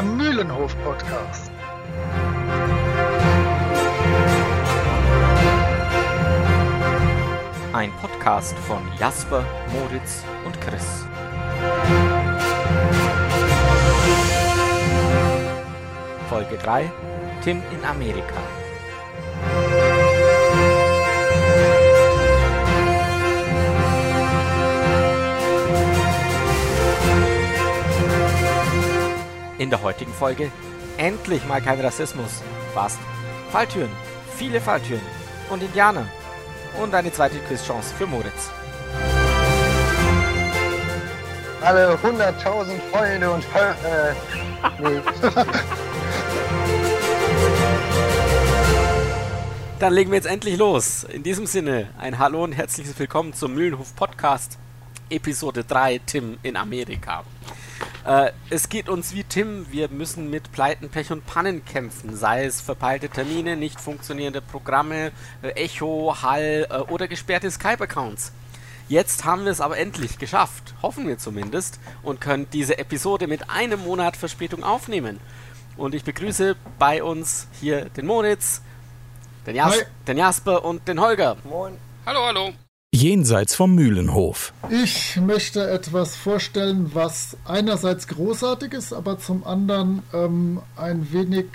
[0.00, 1.50] der Mühlenhof-Podcast.
[7.74, 9.44] Ein Podcast von Jasper,
[9.74, 11.04] Moritz und Chris.
[16.30, 16.90] Folge 3
[17.42, 18.59] Tim in Amerika.
[29.60, 30.50] In der heutigen Folge
[30.96, 32.40] endlich mal kein Rassismus.
[32.72, 32.98] Fast.
[33.52, 33.90] Falltüren,
[34.34, 35.02] viele Falltüren
[35.50, 36.06] und Indianer.
[36.82, 38.48] Und eine zweite Quizchance für Moritz.
[41.60, 44.14] Alle 100.000 Freunde und Hör äh,
[44.78, 45.02] nee.
[49.78, 51.04] Dann legen wir jetzt endlich los.
[51.04, 54.56] In diesem Sinne, ein Hallo und herzliches Willkommen zum Mühlenhof Podcast,
[55.10, 57.24] Episode 3, Tim in Amerika.
[58.04, 62.44] Äh, es geht uns wie Tim, wir müssen mit Pleiten, Pech und Pannen kämpfen, sei
[62.44, 68.32] es verpeilte Termine, nicht funktionierende Programme, äh, Echo, Hall äh, oder gesperrte Skype-Accounts.
[68.88, 73.50] Jetzt haben wir es aber endlich geschafft, hoffen wir zumindest, und können diese Episode mit
[73.50, 75.20] einem Monat Verspätung aufnehmen.
[75.76, 78.62] Und ich begrüße bei uns hier den Moritz,
[79.46, 79.84] den, Jas Hi.
[80.08, 81.36] den Jasper und den Holger.
[82.04, 82.52] Hallo, hallo.
[82.92, 84.52] Jenseits vom Mühlenhof.
[84.68, 91.46] Ich möchte etwas vorstellen, was einerseits großartig ist, aber zum anderen ähm, ein wenig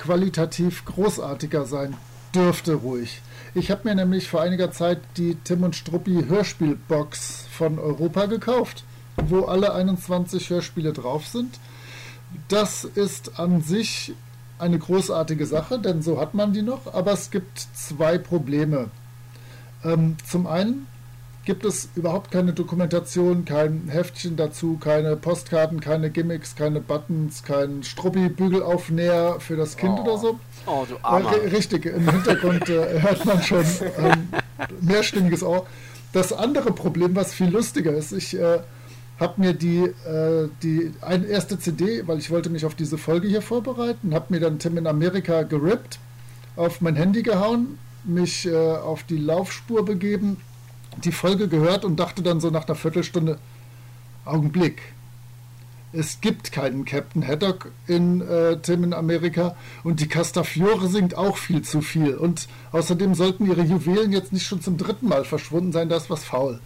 [0.00, 1.96] qualitativ großartiger sein
[2.34, 3.22] dürfte ruhig.
[3.54, 8.82] Ich habe mir nämlich vor einiger Zeit die Tim und Struppi Hörspielbox von Europa gekauft,
[9.16, 11.60] wo alle 21 Hörspiele drauf sind.
[12.48, 14.12] Das ist an sich
[14.58, 18.90] eine großartige Sache, denn so hat man die noch, aber es gibt zwei Probleme.
[19.84, 20.86] Ähm, zum einen
[21.44, 27.82] gibt es überhaupt keine Dokumentation, kein Heftchen dazu, keine Postkarten, keine Gimmicks, keine Buttons, kein
[27.82, 30.38] Struppi-Bügelaufnäher für das Kind oder so.
[30.66, 31.30] Oh, du Äh, Armer.
[31.32, 33.64] ri- richtig, im Hintergrund äh, hört man schon
[33.98, 34.28] ähm,
[34.80, 35.66] mehrstimmiges Ohr.
[36.12, 38.60] Das andere Problem, was viel lustiger ist, ich äh,
[39.20, 43.28] habe mir die, äh, die ein, erste CD, weil ich wollte mich auf diese Folge
[43.28, 45.98] hier vorbereiten, habe mir dann Tim in Amerika gerippt,
[46.56, 50.38] auf mein Handy gehauen, mich äh, auf die Laufspur begeben,
[51.02, 53.38] die Folge gehört und dachte dann so nach einer Viertelstunde,
[54.24, 54.80] Augenblick,
[55.92, 59.54] es gibt keinen Captain Haddock in äh, Tim in Amerika
[59.84, 62.16] und die Castafiore singt auch viel zu viel.
[62.16, 66.10] Und außerdem sollten ihre Juwelen jetzt nicht schon zum dritten Mal verschwunden sein, da ist
[66.10, 66.60] was faul.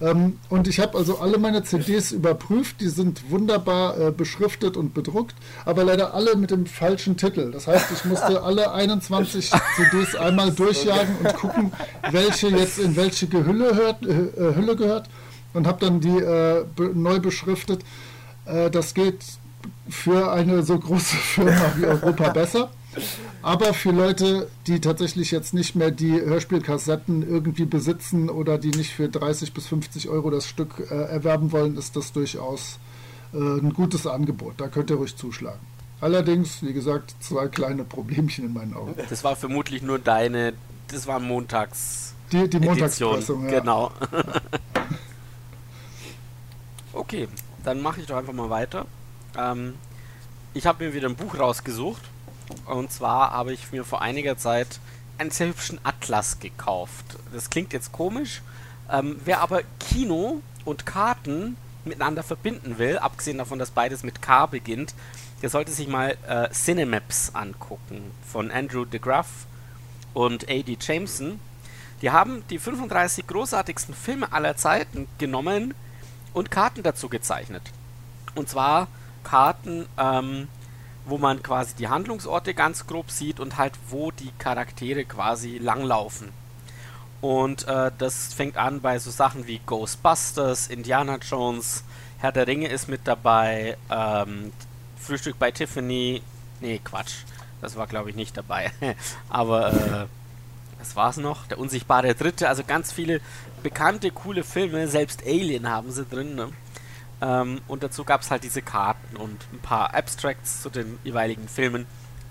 [0.00, 4.94] Ähm, und ich habe also alle meine CDs überprüft, die sind wunderbar äh, beschriftet und
[4.94, 7.50] bedruckt, aber leider alle mit dem falschen Titel.
[7.50, 11.72] Das heißt, ich musste alle 21 CDs einmal durchjagen und gucken,
[12.10, 15.08] welche jetzt in welche Gehülle hört, äh, äh, Hülle gehört
[15.52, 17.82] und habe dann die äh, be neu beschriftet.
[18.46, 19.18] Äh, das geht
[19.88, 22.70] für eine so große Firma wie Europa besser.
[23.42, 28.92] Aber für Leute, die tatsächlich jetzt nicht mehr die Hörspielkassetten irgendwie besitzen oder die nicht
[28.92, 32.78] für 30 bis 50 Euro das Stück äh, erwerben wollen, ist das durchaus
[33.32, 34.54] äh, ein gutes Angebot.
[34.58, 35.60] Da könnt ihr ruhig zuschlagen.
[36.00, 38.94] Allerdings, wie gesagt, zwei kleine Problemchen in meinen Augen.
[39.08, 40.54] Das war vermutlich nur deine.
[40.88, 42.14] Das war montags.
[42.32, 42.60] Die, die.
[42.60, 43.60] Montagspressung, ja.
[43.60, 43.90] Genau.
[46.92, 47.28] okay,
[47.64, 48.86] dann mache ich doch einfach mal weiter.
[49.36, 49.74] Ähm,
[50.54, 52.02] ich habe mir wieder ein Buch rausgesucht.
[52.66, 54.80] Und zwar habe ich mir vor einiger Zeit
[55.18, 57.04] einen sehr hübschen Atlas gekauft.
[57.32, 58.42] Das klingt jetzt komisch.
[58.90, 64.46] Ähm, wer aber Kino und Karten miteinander verbinden will, abgesehen davon, dass beides mit K
[64.46, 64.94] beginnt,
[65.42, 69.46] der sollte sich mal äh, Cinemaps angucken von Andrew DeGruff
[70.14, 70.78] und A.D.
[70.80, 71.40] Jameson.
[72.02, 75.74] Die haben die 35 großartigsten Filme aller Zeiten genommen
[76.32, 77.62] und Karten dazu gezeichnet.
[78.34, 78.88] Und zwar
[79.24, 80.48] Karten, ähm,
[81.08, 86.28] wo man quasi die Handlungsorte ganz grob sieht und halt wo die Charaktere quasi langlaufen.
[87.20, 91.82] Und äh, das fängt an bei so Sachen wie Ghostbusters, Indiana Jones,
[92.18, 94.52] Herr der Ringe ist mit dabei, ähm,
[94.98, 96.22] Frühstück bei Tiffany.
[96.60, 97.24] Nee, Quatsch.
[97.60, 98.70] Das war glaube ich nicht dabei.
[99.28, 100.06] Aber äh,
[100.78, 101.46] was war's noch?
[101.46, 103.20] Der unsichtbare Dritte, also ganz viele
[103.62, 106.50] bekannte, coole Filme, selbst Alien haben sie drin, ne?
[107.20, 111.48] Ähm, und dazu gab es halt diese Karten und ein paar Abstracts zu den jeweiligen
[111.48, 111.86] Filmen.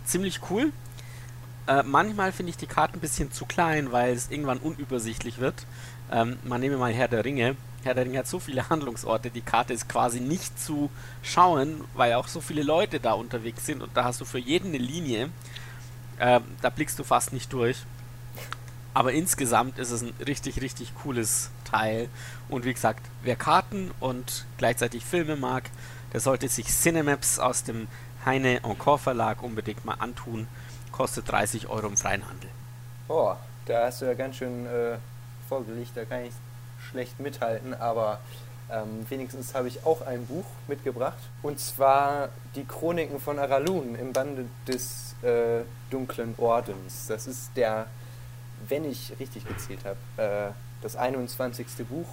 [0.05, 0.71] Ziemlich cool.
[1.67, 5.65] Äh, manchmal finde ich die Karten ein bisschen zu klein, weil es irgendwann unübersichtlich wird.
[6.11, 7.57] Ähm, man nehme mal Herr der Ringe.
[7.83, 10.89] Herr der Ringe hat so viele Handlungsorte, die Karte ist quasi nicht zu
[11.21, 14.69] schauen, weil auch so viele Leute da unterwegs sind und da hast du für jeden
[14.69, 15.29] eine Linie.
[16.19, 17.77] Ähm, da blickst du fast nicht durch.
[18.93, 22.09] Aber insgesamt ist es ein richtig, richtig cooles Teil.
[22.49, 25.69] Und wie gesagt, wer Karten und gleichzeitig Filme mag,
[26.13, 27.87] der sollte sich Cinemaps aus dem
[28.25, 30.47] Heine Encore Verlag unbedingt mal antun.
[30.91, 32.49] Kostet 30 Euro im freien Handel.
[33.07, 34.97] Boah, da hast du ja ganz schön äh,
[35.47, 36.33] vorgelegt, da kann ich
[36.89, 38.19] schlecht mithalten, aber
[38.69, 41.17] ähm, wenigstens habe ich auch ein Buch mitgebracht.
[41.41, 47.07] Und zwar die Chroniken von Aralun im Bande des äh, Dunklen Ordens.
[47.07, 47.87] Das ist der,
[48.69, 51.67] wenn ich richtig gezählt habe, äh, das 21.
[51.89, 52.07] Buch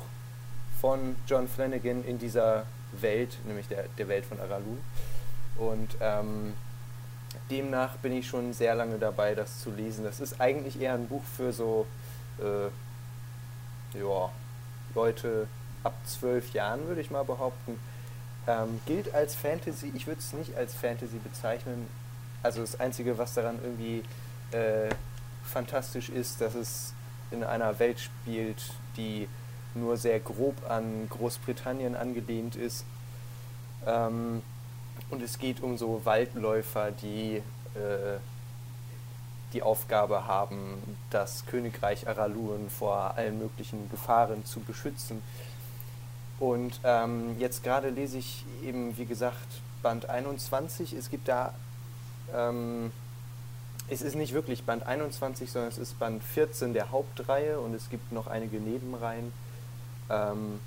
[0.81, 4.81] von John Flanagan in dieser Welt, nämlich der, der Welt von Aralun.
[5.57, 6.55] Und ähm,
[7.51, 10.05] demnach bin ich schon sehr lange dabei, das zu lesen.
[10.05, 11.87] Das ist eigentlich eher ein Buch für so
[12.39, 14.31] äh, ja,
[14.95, 15.47] Leute
[15.83, 17.79] ab zwölf Jahren, würde ich mal behaupten.
[18.47, 21.89] Ähm, gilt als Fantasy, ich würde es nicht als Fantasy bezeichnen.
[22.43, 24.03] Also das Einzige, was daran irgendwie
[24.57, 24.91] äh,
[25.45, 26.95] fantastisch ist, dass es
[27.31, 28.63] in einer Welt spielt,
[28.97, 29.29] die
[29.75, 32.85] nur sehr grob an Großbritannien angelehnt ist.
[33.87, 34.43] Ähm,
[35.11, 37.43] und es geht um so Waldläufer, die
[37.75, 38.19] äh,
[39.55, 45.23] die Aufgabe haben, das Königreich Araluen vor allen möglichen Gefahren zu beschützen.
[46.41, 49.47] Und ähm, jetzt gerade lese ich eben, wie gesagt,
[49.83, 50.93] Band 21.
[50.93, 51.55] Es gibt da,
[52.35, 52.91] ähm,
[53.95, 57.89] es ist nicht wirklich Band 21, sondern es ist Band 14 der Hauptreihe und es
[57.91, 59.33] gibt noch einige Nebenreihen.
[60.11, 60.59] Ähm,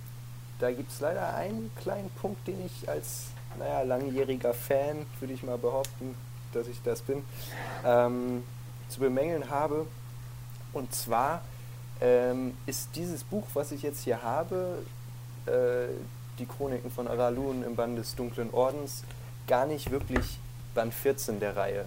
[0.59, 3.25] da gibt es leider einen kleinen Punkt, den ich als
[3.59, 6.15] naja, langjähriger Fan, würde ich mal behaupten,
[6.53, 7.23] dass ich das bin,
[7.85, 8.43] ähm,
[8.87, 9.85] zu bemängeln habe.
[10.71, 11.41] Und zwar
[11.99, 14.85] ähm, ist dieses Buch, was ich jetzt hier habe,
[15.47, 15.93] äh,
[16.39, 19.03] die Chroniken von Aralun im Band des Dunklen Ordens,
[19.47, 20.39] gar nicht wirklich
[20.73, 21.85] Band 14 der Reihe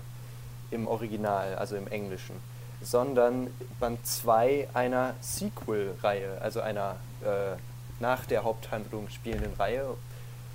[0.71, 2.37] im Original, also im Englischen,
[2.83, 7.57] sondern Band 2 einer Sequel-Reihe, also einer äh,
[8.01, 9.97] nach der Haupthandlung spielenden Reihe,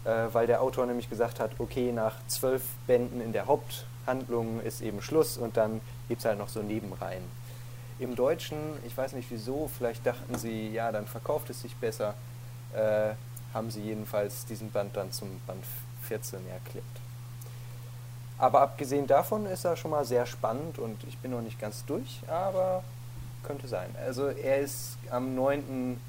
[0.04, 4.82] äh, weil der Autor nämlich gesagt hat, okay, nach zwölf Bänden in der Haupthandlung ist
[4.82, 7.24] eben Schluss und dann gibt es halt noch so Nebenreihen.
[8.00, 12.14] Im Deutschen, ich weiß nicht wieso, vielleicht dachten sie, ja, dann verkauft es sich besser,
[12.74, 13.14] äh,
[13.54, 15.64] haben sie jedenfalls diesen Band dann zum Band
[16.04, 16.84] 14 erklärt.
[18.38, 21.86] Aber abgesehen davon ist er schon mal sehr spannend und ich bin noch nicht ganz
[21.86, 22.84] durch, aber
[23.44, 23.90] könnte sein.
[24.04, 26.00] Also er ist am 9.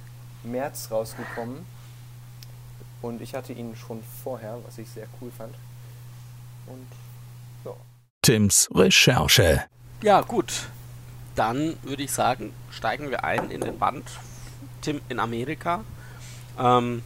[0.43, 1.64] März rausgekommen
[3.02, 5.55] und ich hatte ihn schon vorher, was ich sehr cool fand.
[6.67, 6.87] Und
[7.64, 7.73] ja.
[8.23, 9.64] Tims Recherche.
[10.02, 10.69] Ja, gut.
[11.37, 14.05] Dann würde ich sagen, steigen wir ein in den Band
[14.81, 15.84] Tim in Amerika.
[16.58, 17.02] Ähm,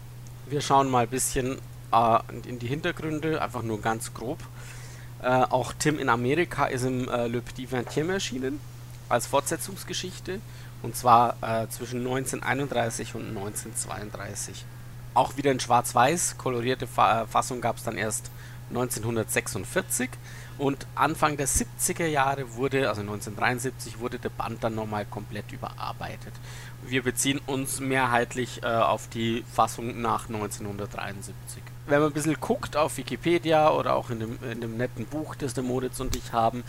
[0.47, 1.59] wir schauen mal ein bisschen
[1.93, 4.39] äh, in die Hintergründe, einfach nur ganz grob.
[5.23, 8.61] Äh, auch Tim in Amerika ist im äh, Le Petit Vingtième erschienen,
[9.09, 10.41] als Fortsetzungsgeschichte.
[10.83, 14.65] Und zwar äh, zwischen 1931 und 1932.
[15.13, 18.31] Auch wieder in Schwarz-Weiß, kolorierte Fa äh, Fassung gab es dann erst
[18.71, 20.09] 1946.
[20.57, 26.35] Und Anfang der 70er Jahre wurde, also 1973, wurde der Band dann nochmal komplett überarbeitet.
[26.87, 31.63] Wir beziehen uns mehrheitlich äh, auf die Fassung nach 1973.
[31.91, 35.35] Wenn man ein bisschen guckt auf Wikipedia oder auch in dem, in dem netten Buch,
[35.35, 36.63] das der Moritz und ich haben,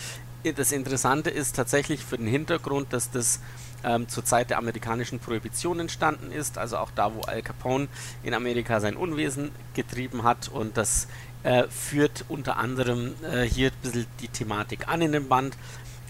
[0.56, 3.39] das Interessante ist tatsächlich für den Hintergrund, dass das
[3.83, 7.88] ähm, zur Zeit der amerikanischen Prohibition entstanden ist, also auch da, wo Al Capone
[8.23, 11.07] in Amerika sein Unwesen getrieben hat und das
[11.43, 15.55] äh, führt unter anderem äh, hier ein bisschen die Thematik an in dem Band,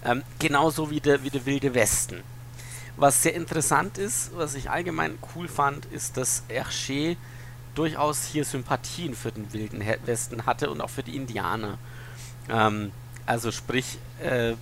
[0.06, 2.22] ähm, genauso wie der, wie der Wilde Westen.
[2.96, 7.18] Was sehr interessant ist, was ich allgemein cool fand, ist, dass Hergé
[7.74, 11.78] durchaus hier Sympathien für den Wilden Westen hatte und auch für die Indianer.
[12.48, 12.92] Ähm,
[13.26, 14.54] also sprich, äh,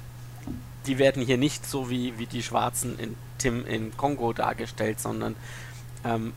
[0.86, 5.36] die werden hier nicht so wie, wie die Schwarzen in Tim in Kongo dargestellt, sondern
[6.04, 6.32] ähm,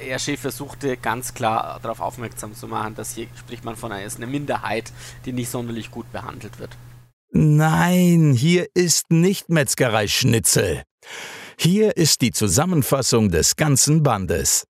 [0.00, 4.26] Hergé versuchte ganz klar darauf aufmerksam zu machen, dass hier spricht man von einer, eine
[4.26, 4.92] Minderheit,
[5.24, 6.70] die nicht sonderlich gut behandelt wird.
[7.30, 10.82] Nein, hier ist nicht Metzgerei Schnitzel.
[11.58, 14.64] Hier ist die Zusammenfassung des ganzen Bandes.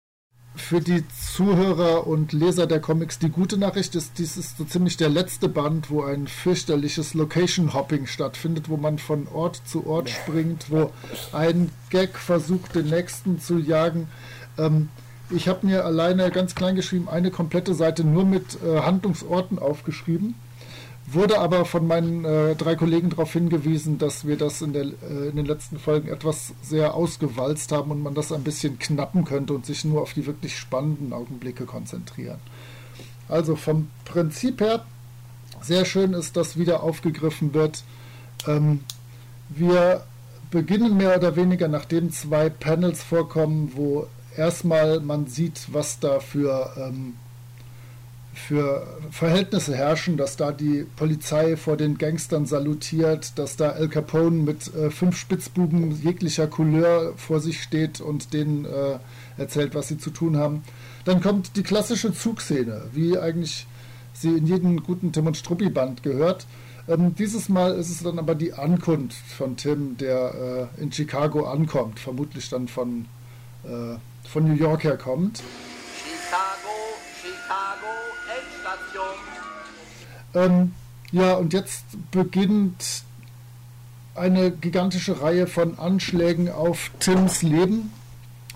[0.56, 4.96] Für die Zuhörer und Leser der Comics die gute Nachricht ist, dies ist so ziemlich
[4.96, 10.70] der letzte Band, wo ein fürchterliches Location-Hopping stattfindet, wo man von Ort zu Ort springt,
[10.70, 10.92] wo
[11.32, 14.08] ein Gag versucht, den nächsten zu jagen.
[14.56, 14.88] Ähm,
[15.30, 20.34] ich habe mir alleine ganz klein geschrieben, eine komplette Seite nur mit äh, Handlungsorten aufgeschrieben
[21.06, 25.28] wurde aber von meinen äh, drei Kollegen darauf hingewiesen, dass wir das in, der, äh,
[25.28, 29.52] in, den letzten Folgen etwas sehr ausgewalzt haben und man das ein bisschen knappen könnte
[29.52, 32.38] und sich nur auf die wirklich spannenden Augenblicke konzentrieren.
[33.28, 34.84] Also vom Prinzip her,
[35.60, 37.84] sehr schön ist, dass wieder aufgegriffen wird.
[38.46, 38.80] Ähm,
[39.48, 40.04] wir
[40.50, 44.06] beginnen mehr oder weniger, nachdem zwei Panels vorkommen, wo
[44.36, 47.14] erstmal man sieht, was da für ähm,
[48.34, 54.42] für Verhältnisse herrschen, dass da die Polizei vor den Gangstern salutiert, dass da Al Capone
[54.42, 58.98] mit äh, fünf Spitzbuben jeglicher Couleur vor sich steht und denen äh,
[59.36, 60.62] erzählt, was sie zu tun haben.
[61.04, 63.66] Dann kommt die klassische Zugszene, wie eigentlich
[64.12, 66.46] sie in jedem guten Tim und Struppi Band gehört.
[66.88, 71.46] Ähm, dieses Mal ist es dann aber die Ankunft von Tim, der äh, in Chicago
[71.46, 73.06] ankommt, vermutlich dann von,
[73.64, 73.96] äh,
[74.28, 75.42] von New York her kommt.
[75.96, 76.74] Chicago,
[77.22, 78.13] Chicago.
[80.34, 80.72] Ähm,
[81.12, 83.04] ja, und jetzt beginnt
[84.14, 87.92] eine gigantische Reihe von Anschlägen auf Tims Leben.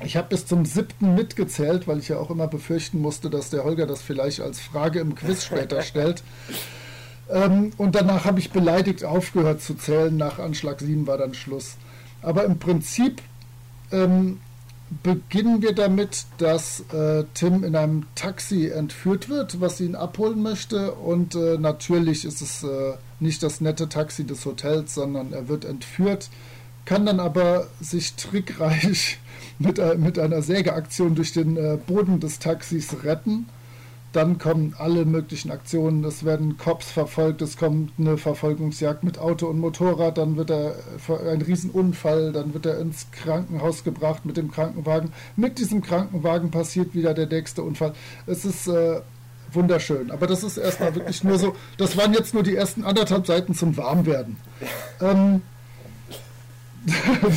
[0.05, 3.65] Ich habe bis zum siebten mitgezählt, weil ich ja auch immer befürchten musste, dass der
[3.65, 6.23] Holger das vielleicht als Frage im Quiz später stellt.
[7.31, 10.17] Ähm, und danach habe ich beleidigt aufgehört zu zählen.
[10.17, 11.77] Nach Anschlag 7 war dann Schluss.
[12.23, 13.21] Aber im Prinzip
[13.91, 14.41] ähm,
[15.03, 20.93] beginnen wir damit, dass äh, Tim in einem Taxi entführt wird, was ihn abholen möchte.
[20.93, 25.65] Und äh, natürlich ist es äh, nicht das nette Taxi des Hotels, sondern er wird
[25.65, 26.31] entführt,
[26.85, 29.19] kann dann aber sich trickreich
[29.59, 33.47] mit, äh, mit einer Sägeaktion durch den äh, Boden des Taxis retten.
[34.13, 36.03] Dann kommen alle möglichen Aktionen.
[36.05, 40.77] Es werden Cops verfolgt, es kommt eine Verfolgungsjagd mit Auto und Motorrad, dann wird er
[41.31, 45.13] ein Riesenunfall, dann wird er ins Krankenhaus gebracht mit dem Krankenwagen.
[45.37, 47.93] Mit diesem Krankenwagen passiert wieder der nächste Unfall.
[48.27, 49.01] Es ist äh,
[49.53, 50.11] wunderschön.
[50.11, 53.55] Aber das ist erstmal wirklich nur so, das waren jetzt nur die ersten anderthalb Seiten
[53.55, 54.37] zum Warmwerden.
[55.01, 55.43] Ähm,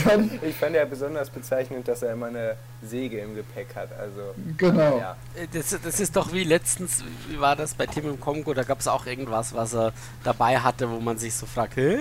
[0.06, 3.90] dann, ich fand ja besonders bezeichnend, dass er immer eine Säge im Gepäck hat.
[3.98, 5.00] Also, genau.
[5.00, 5.16] Ja.
[5.54, 8.80] Das, das, ist doch wie letztens, wie war das bei Tim im Kongo, da gab
[8.80, 9.94] es auch irgendwas, was er
[10.24, 11.98] dabei hatte, wo man sich so fragt, Hä?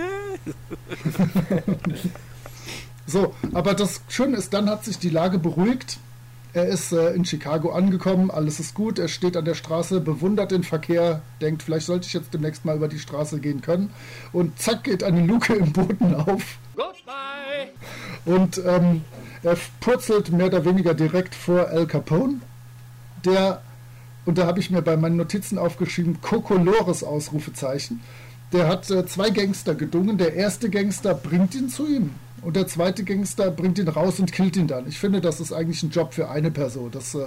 [3.07, 5.99] so, aber das Schöne ist, dann hat sich die Lage beruhigt.
[6.53, 10.51] Er ist äh, in Chicago angekommen, alles ist gut, er steht an der Straße, bewundert
[10.51, 13.91] den Verkehr, denkt, vielleicht sollte ich jetzt demnächst mal über die Straße gehen können.
[14.33, 16.59] Und zack geht eine Luke im Boden auf.
[16.75, 17.71] Goodbye!
[18.25, 19.05] Und ähm,
[19.43, 22.41] er purzelt mehr oder weniger direkt vor Al Capone,
[23.25, 23.63] der,
[24.25, 28.01] und da habe ich mir bei meinen Notizen aufgeschrieben, Kokolores Ausrufezeichen.
[28.53, 30.19] Der hat äh, zwei Gangster gedungen.
[30.19, 32.11] Der erste Gangster bringt ihn zu ihm
[32.43, 34.89] und der zweite Gangster bringt ihn raus und killt ihn dann.
[34.89, 36.91] Ich finde, das ist eigentlich ein Job für eine Person.
[36.91, 37.27] Das äh,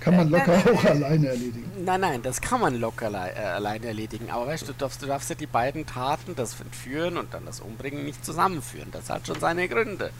[0.00, 1.70] kann man locker auch alleine erledigen.
[1.84, 4.30] Nein, nein, das kann man locker äh, alleine erledigen.
[4.30, 7.60] Aber weißt du, darfst, du darfst ja die beiden Taten, das Entführen und dann das
[7.60, 8.88] Umbringen, nicht zusammenführen.
[8.92, 10.10] Das hat schon seine Gründe.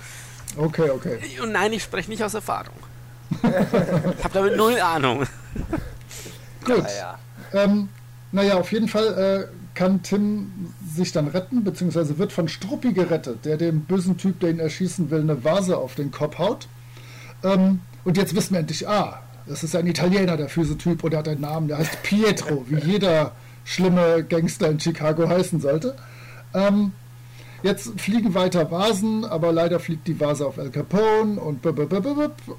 [0.57, 1.19] Okay, okay.
[1.43, 2.77] Und nein, ich spreche nicht aus Erfahrung.
[3.31, 5.27] ich habe damit null Ahnung.
[6.65, 6.83] Gut.
[6.83, 7.19] Naja.
[7.53, 7.89] Ähm,
[8.33, 13.45] naja, auf jeden Fall äh, kann Tim sich dann retten, beziehungsweise wird von Struppi gerettet,
[13.45, 16.69] der dem bösen Typ, der ihn erschießen will, eine Vase auf den Kopf haut.
[17.43, 21.13] Ähm, und jetzt wissen wir endlich, ah, das ist ein Italiener, der fiese Typ, und
[21.13, 23.33] er hat einen Namen, der heißt Pietro, wie jeder
[23.65, 25.97] schlimme Gangster in Chicago heißen sollte.
[26.55, 26.93] Ähm,
[27.63, 31.67] jetzt fliegen weiter Vasen, aber leider fliegt die Vase auf El Capone und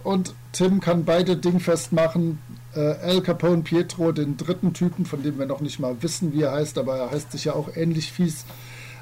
[0.03, 2.39] und Tim kann beide dingfest machen,
[2.75, 6.44] äh, Al Capone Pietro, den dritten Typen, von dem wir noch nicht mal wissen, wie
[6.44, 8.46] er heißt, aber er heißt sich ja auch ähnlich fies.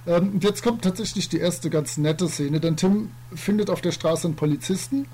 [0.05, 3.91] Ähm, und jetzt kommt tatsächlich die erste ganz nette Szene, denn Tim findet auf der
[3.91, 5.07] Straße einen Polizisten,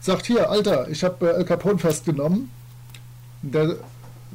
[0.00, 2.50] sagt hier, Alter, ich habe äh, Al Capone festgenommen.
[3.42, 3.76] Der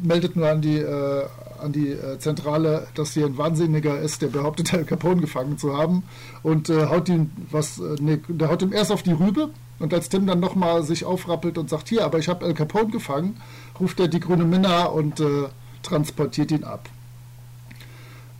[0.01, 1.25] meldet nur an die, äh,
[1.59, 5.75] an die äh, Zentrale, dass hier ein Wahnsinniger ist, der behauptet, Al Capone gefangen zu
[5.75, 6.03] haben
[6.43, 9.93] und äh, haut ihn was, äh, nee, der haut ihm erst auf die Rübe und
[9.93, 13.39] als Tim dann nochmal sich aufrappelt und sagt, hier, aber ich habe Al Capone gefangen,
[13.79, 15.47] ruft er die grüne Minna und äh,
[15.83, 16.89] transportiert ihn ab.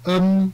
[0.06, 0.54] Ähm,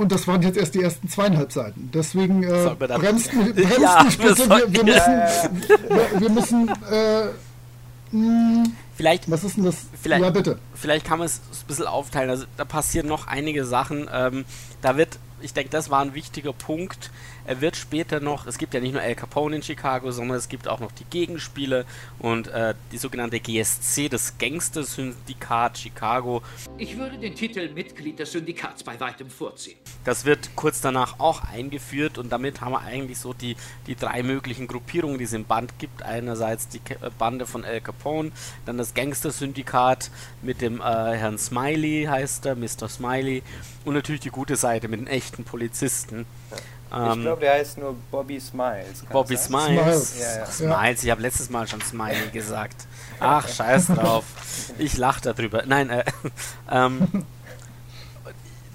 [0.00, 1.90] und das waren jetzt erst die ersten zweieinhalb Seiten.
[1.92, 4.48] Deswegen äh, bremst, bremst ja, nicht bitte.
[4.48, 5.22] Wir, wir, müssen,
[5.88, 8.64] wir, wir müssen äh, mh,
[8.96, 9.76] vielleicht, was ist denn das?
[10.00, 10.58] Vielleicht, ja, bitte.
[10.74, 12.30] Vielleicht kann man es ein bisschen aufteilen.
[12.30, 14.08] Also, da passieren noch einige Sachen.
[14.10, 14.46] Ähm,
[14.80, 17.10] da wird, ich denke, das war ein wichtiger Punkt.
[17.50, 20.48] Er wird später noch, es gibt ja nicht nur El Capone in Chicago, sondern es
[20.48, 21.84] gibt auch noch die Gegenspiele
[22.20, 26.42] und äh, die sogenannte GSC, das Gangster-Syndikat Chicago.
[26.78, 29.76] Ich würde den Titel Mitglied des Syndikats bei weitem vorziehen.
[30.04, 33.56] Das wird kurz danach auch eingeführt und damit haben wir eigentlich so die,
[33.88, 36.04] die drei möglichen Gruppierungen, die es im Band gibt.
[36.04, 38.30] Einerseits die äh, Bande von El Capone,
[38.64, 42.88] dann das Gangster-Syndikat mit dem äh, Herrn Smiley heißt er, Mr.
[42.88, 43.42] Smiley
[43.84, 46.26] und natürlich die gute Seite mit den echten Polizisten.
[46.52, 46.56] Ja.
[46.92, 49.04] Ähm, ich glaube, der heißt nur Bobby Smiles.
[49.10, 50.12] Bobby Smiles.
[50.12, 50.20] Smiles.
[50.20, 50.46] Ja, ja.
[50.46, 51.04] Smiles.
[51.04, 52.86] Ich habe letztes Mal schon Smiley gesagt.
[53.20, 54.24] Ach, scheiß drauf.
[54.78, 55.64] Ich lache darüber.
[55.66, 56.04] Nein, äh,
[56.70, 57.08] ähm,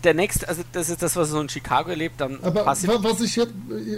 [0.05, 2.84] der nächste, also das ist das, was so in Chicago erlebt, dann Aber was
[3.22, 3.53] ich jetzt,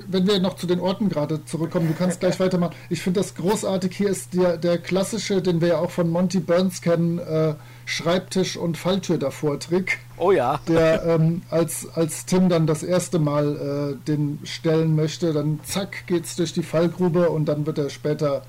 [0.07, 2.75] wenn wir noch zu den Orten gerade zurückkommen, du kannst gleich weitermachen.
[2.89, 3.95] Ich finde das großartig.
[3.95, 7.55] Hier ist der, der klassische, den wir ja auch von Monty Burns kennen, äh,
[7.85, 10.59] Schreibtisch- und Falltür davor Trick, Oh ja.
[10.67, 16.07] der ähm, als, als Tim dann das erste Mal äh, den stellen möchte, dann zack
[16.07, 18.41] geht's durch die Fallgrube und dann wird er später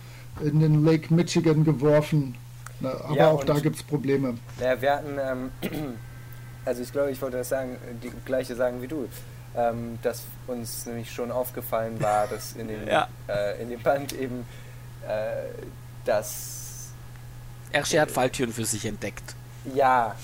[0.42, 2.34] in den Lake Michigan geworfen.
[2.80, 4.38] Na, aber Ja, auch da und- gibt's Probleme.
[4.60, 5.50] Ja, wir hatten, ähm,
[6.64, 9.08] also ich glaube, ich wollte das sagen, die gleiche sagen wie du,
[9.56, 13.08] ähm, dass uns nämlich schon aufgefallen war, dass in dem, Ja.
[13.28, 14.46] äh, in dem Band eben
[15.06, 15.48] äh,
[16.04, 16.92] das,
[17.72, 19.34] Ersche hat Falltüren für sich entdeckt.
[19.74, 20.14] ja,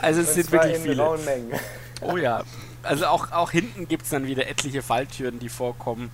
[0.00, 1.02] Also es und sind wirklich in viele.
[1.02, 1.52] rauen Mengen.
[2.00, 2.42] Oh ja.
[2.82, 6.10] Also auch, auch hinten gibt es dann wieder etliche Falltüren, die vorkommen.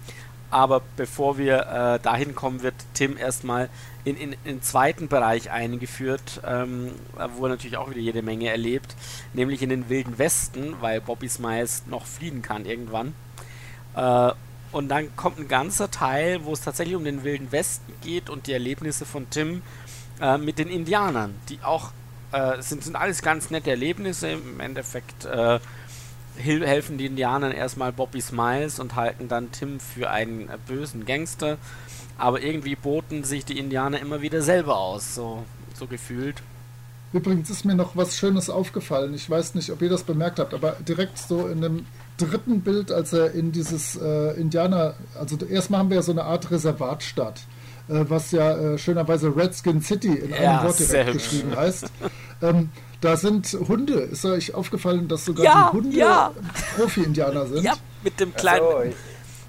[0.51, 3.69] Aber bevor wir äh, dahin kommen, wird Tim erstmal
[4.05, 6.93] in, in, in den zweiten Bereich eingeführt, ähm,
[7.37, 8.95] wo er natürlich auch wieder jede Menge erlebt,
[9.35, 13.15] nämlich in den Wilden Westen, weil Bobby Smiles noch fliehen kann irgendwann.
[13.95, 14.33] Äh,
[14.73, 18.47] und dann kommt ein ganzer Teil, wo es tatsächlich um den Wilden Westen geht und
[18.47, 19.63] die Erlebnisse von Tim
[20.21, 21.93] äh, mit den Indianern, die auch
[22.33, 24.31] äh, sind, sind alles ganz nette Erlebnisse.
[24.31, 25.59] Im Endeffekt äh,
[26.37, 31.59] helfen die Indianern erstmal Bobby Smiles und halten dann Tim für einen äh, bösen Gangster.
[32.17, 35.45] Aber irgendwie boten sich die Indianer immer wieder selber aus, so,
[35.75, 36.43] so gefühlt.
[37.13, 39.15] Übrigens ist mir noch was Schönes aufgefallen.
[39.15, 41.87] Ich weiß nicht, ob ihr das bemerkt habt, aber direkt so in dem
[42.19, 46.25] dritten Bild, als er in dieses äh, Indianer, also erstmal haben wir ja so eine
[46.25, 47.41] Art Reservatstadt,
[47.89, 51.87] was ja äh, schönerweise Redskin City in Ja, einem Wort sehr direkt geschrieben heißt.
[52.43, 53.95] Ähm, da sind Hunde.
[53.95, 56.33] Ist euch aufgefallen, dass sogar Ja, die Hunde ja.
[56.77, 57.63] Profi-Indianer sind?
[57.65, 58.93] Ja, mit dem kleinen, Ach so,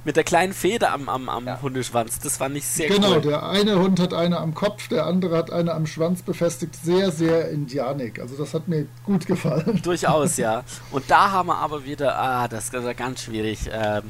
[0.05, 1.61] mit der kleinen Feder am, am, am Ja.
[1.61, 2.19] Hundeschwanz.
[2.19, 3.21] Das fand ich sehr Genau, cool.
[3.21, 6.75] der eine Hund hat eine am Kopf, der andere hat eine am Schwanz befestigt.
[6.75, 8.19] Sehr, sehr indianig.
[8.21, 9.81] Also das hat mir gut gefallen.
[9.83, 10.63] Durchaus, ja.
[10.91, 13.69] Und da haben wir aber wieder, ah, das ist ganz schwierig.
[13.71, 14.03] Ähm,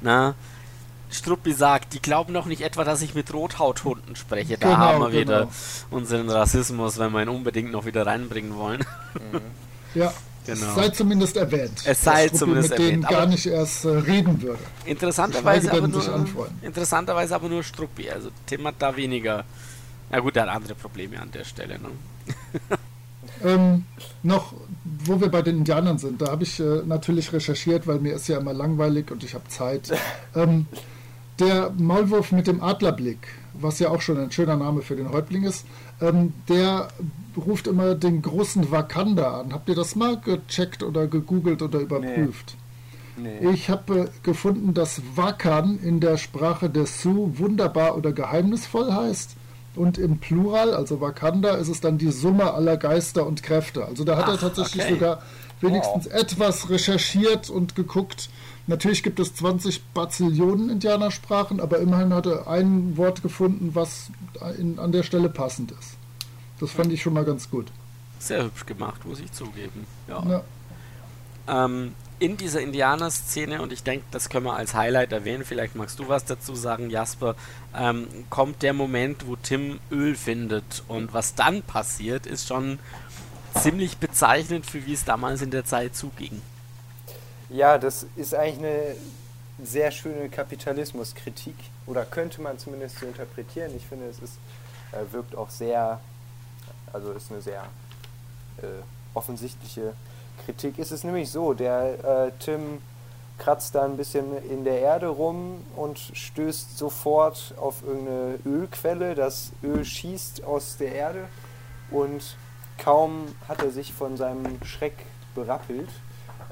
[0.00, 0.34] na,
[1.10, 4.56] Struppi sagt, die glauben doch nicht etwa, dass ich mit Rothauthunden spreche.
[4.58, 5.20] Da Genau, haben wir genau.
[5.20, 5.48] wieder
[5.90, 8.84] unseren Rassismus, wenn wir ihn unbedingt noch wieder reinbringen wollen.
[9.94, 10.12] Ja,
[10.46, 10.66] Genau.
[10.68, 11.82] es sei zumindest erwähnt.
[11.84, 14.58] Es sei zumindest mit denen erwähnt, aber- gar nicht erst äh, reden würde.
[14.86, 18.08] Interessanterweise aber, nur, interessanterweise aber nur Struppi.
[18.10, 19.44] Also Tim hat da weniger.
[20.10, 21.78] Na gut, er hat andere Probleme an der Stelle.
[21.78, 21.88] Ne?
[23.42, 23.86] Ähm,
[24.22, 24.52] noch,
[25.04, 28.28] wo wir bei den Indianern sind, da habe ich äh, natürlich recherchiert, weil mir ist
[28.28, 29.90] ja immer langweilig und ich habe Zeit.
[30.36, 30.66] Ähm,
[31.40, 33.18] der Maulwurf mit dem Adlerblick,
[33.54, 35.66] was ja auch schon ein schöner Name für den Häuptling ist,
[36.00, 36.88] ähm, der
[37.36, 39.52] ruft immer den großen Wakanda an.
[39.52, 42.56] Habt ihr das mal gecheckt oder gegoogelt oder überprüft?
[43.16, 43.50] nee.
[43.52, 49.36] Ich habe äh, gefunden, dass Wakan in der Sprache der Sioux wunderbar oder geheimnisvoll heißt.
[49.76, 53.84] Und im Plural, also Wakanda, ist es dann die Summe aller Geister und Kräfte.
[53.84, 54.94] Also da hat er Ach, tatsächlich okay.
[54.94, 55.22] sogar
[55.60, 58.30] wenigstens etwas recherchiert und geguckt.
[58.70, 64.12] Natürlich gibt es 20 Bazillionen Indianersprachen, aber immerhin hat er ein Wort gefunden, was
[64.58, 65.96] in, an der Stelle passend ist.
[66.60, 67.66] Das fand ich schon mal ganz gut.
[68.20, 69.86] Sehr hübsch gemacht, muss ich zugeben.
[70.06, 70.24] Ja.
[71.48, 71.64] Ja.
[71.64, 75.98] Ähm, in dieser Indianer-Szene, und ich denke, das können wir als Highlight erwähnen, vielleicht magst
[75.98, 77.34] du was dazu sagen, Jasper,
[77.76, 80.84] ähm, kommt der Moment, wo Tim Öl findet.
[80.86, 82.78] Und was dann passiert, ist schon
[83.56, 86.40] ziemlich bezeichnend für wie es damals in der Zeit zuging.
[87.50, 88.94] Ja, das ist eigentlich eine
[89.60, 93.74] sehr schöne Kapitalismuskritik oder könnte man zumindest so interpretieren.
[93.76, 94.38] Ich finde, es ist,
[94.92, 95.98] äh, wirkt auch sehr,
[96.92, 97.64] also ist eine sehr
[98.62, 98.66] äh,
[99.14, 99.94] offensichtliche
[100.44, 100.78] Kritik.
[100.78, 102.80] Es ist nämlich so, der äh, Tim
[103.36, 109.16] kratzt da ein bisschen in der Erde rum und stößt sofort auf irgendeine Ölquelle.
[109.16, 111.28] Das Öl schießt aus der Erde
[111.90, 112.36] und
[112.78, 114.94] kaum hat er sich von seinem Schreck
[115.34, 115.88] berappelt,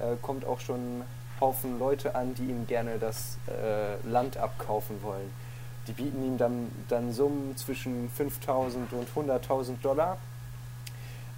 [0.01, 1.05] äh, kommt auch schon ein
[1.41, 5.31] Haufen Leute an, die ihm gerne das äh, Land abkaufen wollen.
[5.87, 10.19] Die bieten ihm dann, dann Summen zwischen 5.000 und 100.000 Dollar.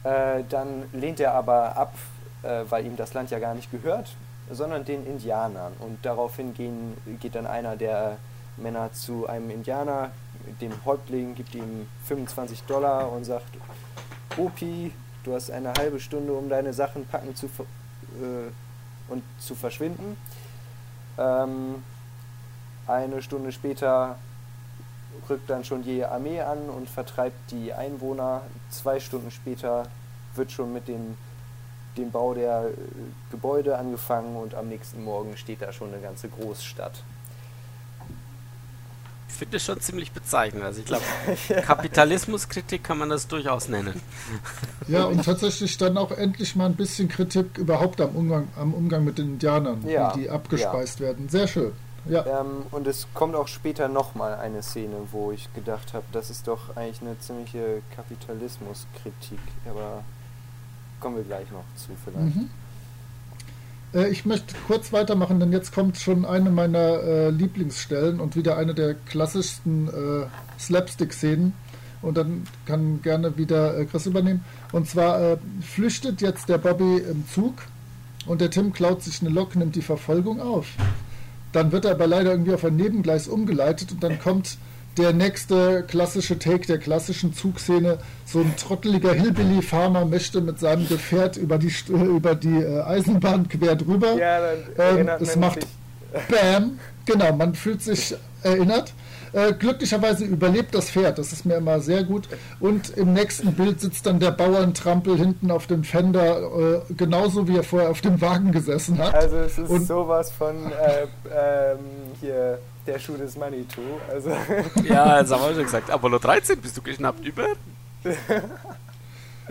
[0.03, 1.95] Äh, dann lehnt er aber ab,
[2.43, 4.15] äh, weil ihm das Land ja gar nicht gehört,
[4.51, 5.75] sondern den Indianern.
[5.79, 8.17] Und daraufhin gehen, geht dann einer der
[8.57, 10.11] Männer zu einem Indianer,
[10.61, 13.47] dem Häuptling, gibt ihm 25 Dollar und sagt,
[14.37, 14.93] Opi,
[15.25, 17.49] du hast eine halbe Stunde, um deine Sachen packen zu,
[18.21, 20.17] äh, und zu verschwinden.
[21.19, 21.83] Ähm,
[22.87, 24.17] eine Stunde später
[25.29, 28.43] rückt dann schon die Armee an und vertreibt die Einwohner.
[28.71, 29.87] Zwei Stunden später
[30.35, 31.17] wird schon mit dem,
[31.97, 32.73] dem Bau der äh,
[33.31, 37.03] Gebäude angefangen und am nächsten Morgen steht da schon eine ganze Großstadt.
[39.31, 40.65] Finde es schon ziemlich bezeichnend.
[40.65, 41.05] Also ich glaube,
[41.63, 44.01] Kapitalismuskritik kann man das durchaus nennen.
[44.89, 49.05] Ja, und tatsächlich dann auch endlich mal ein bisschen Kritik überhaupt am Umgang, am Umgang
[49.05, 51.29] mit den Indianern, Ja, wie die abgespeist werden.
[51.29, 51.73] Sehr schön.
[52.09, 52.41] Ja.
[52.41, 56.49] Ähm, und es kommt auch später nochmal eine Szene, wo ich gedacht habe, das ist
[56.49, 59.39] doch eigentlich eine ziemliche Kapitalismuskritik.
[59.69, 60.03] Aber
[60.99, 62.37] kommen wir gleich noch zu vielleicht.
[62.37, 62.51] Mhm.
[63.95, 68.57] Äh, Ich möchte kurz weitermachen, denn jetzt kommt schon eine meiner äh, Lieblingsstellen und wieder
[68.57, 70.27] eine der klassischsten äh,
[70.59, 71.53] Slapstick-Szenen.
[72.03, 74.45] Und dann kann gerne wieder äh, Chris übernehmen.
[74.73, 77.55] Und zwar äh, flüchtet jetzt der Bobby im Zug
[78.27, 80.67] und der Tim klaut sich eine Lok, nimmt die Verfolgung auf.
[81.53, 84.57] Dann wird er aber leider irgendwie auf ein Nebengleis umgeleitet und dann kommt
[84.97, 87.99] der nächste klassische Take der klassischen Zugszene.
[88.27, 93.49] So ein trotteliger Hillbilly-Farmer möchte mit seinem Gefährt über die, äh, über die äh, Eisenbahn
[93.49, 94.15] quer drüber.
[94.15, 94.41] Ja,
[94.77, 95.71] dann Ähm, es macht sich.
[96.29, 96.79] Bam!
[97.07, 98.93] Genau, man fühlt sich erinnert.
[99.33, 102.29] Äh, glücklicherweise überlebt das Pferd, das ist mir immer sehr gut.
[102.59, 107.57] Und im nächsten Bild sitzt dann der Bauerntrampel hinten auf dem Fender, äh, genauso wie
[107.57, 109.15] er vorher auf dem Wagen gesessen hat.
[109.15, 111.79] Also es ist Und- sowas von äh, ähm,
[112.21, 113.83] hier der Schuh des Manitou.
[114.09, 114.31] Also
[114.85, 115.91] Ja, das haben wir schon gesagt.
[115.91, 117.47] Apollo 13 bist du geschnappt über?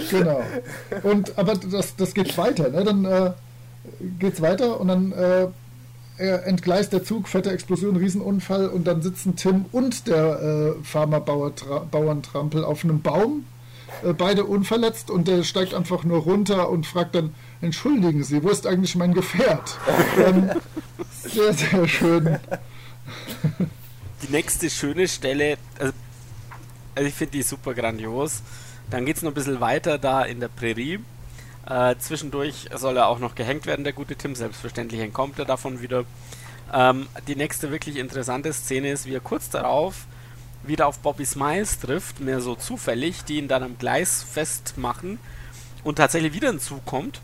[0.09, 0.41] Genau.
[1.03, 2.85] Und aber das, das geht weiter, ne?
[2.85, 3.31] Dann äh,
[4.19, 5.47] geht's weiter und dann äh,
[6.17, 12.83] entgleist der Zug, fette Explosion, Riesenunfall und dann sitzen Tim und der äh, Farmer-Bauerntrampel auf
[12.83, 13.45] einem Baum,
[14.03, 18.49] äh, beide unverletzt und der steigt einfach nur runter und fragt dann, entschuldigen Sie, wo
[18.49, 19.77] ist eigentlich mein Gefährt?
[20.17, 20.51] ähm,
[21.23, 22.37] sehr, sehr schön.
[24.21, 25.93] Die nächste schöne Stelle, also,
[26.95, 28.41] also ich finde die super grandios.
[28.89, 30.99] Dann geht es noch ein bisschen weiter da in der Prärie.
[31.65, 34.35] Äh, zwischendurch soll er auch noch gehängt werden, der gute Tim.
[34.35, 36.05] Selbstverständlich entkommt er davon wieder.
[36.73, 40.05] Ähm, die nächste wirklich interessante Szene ist, wie er kurz darauf
[40.63, 45.19] wieder auf Bobby Smiles trifft, mehr so zufällig, die ihn dann am Gleis festmachen
[45.83, 47.21] und tatsächlich wieder hinzukommt,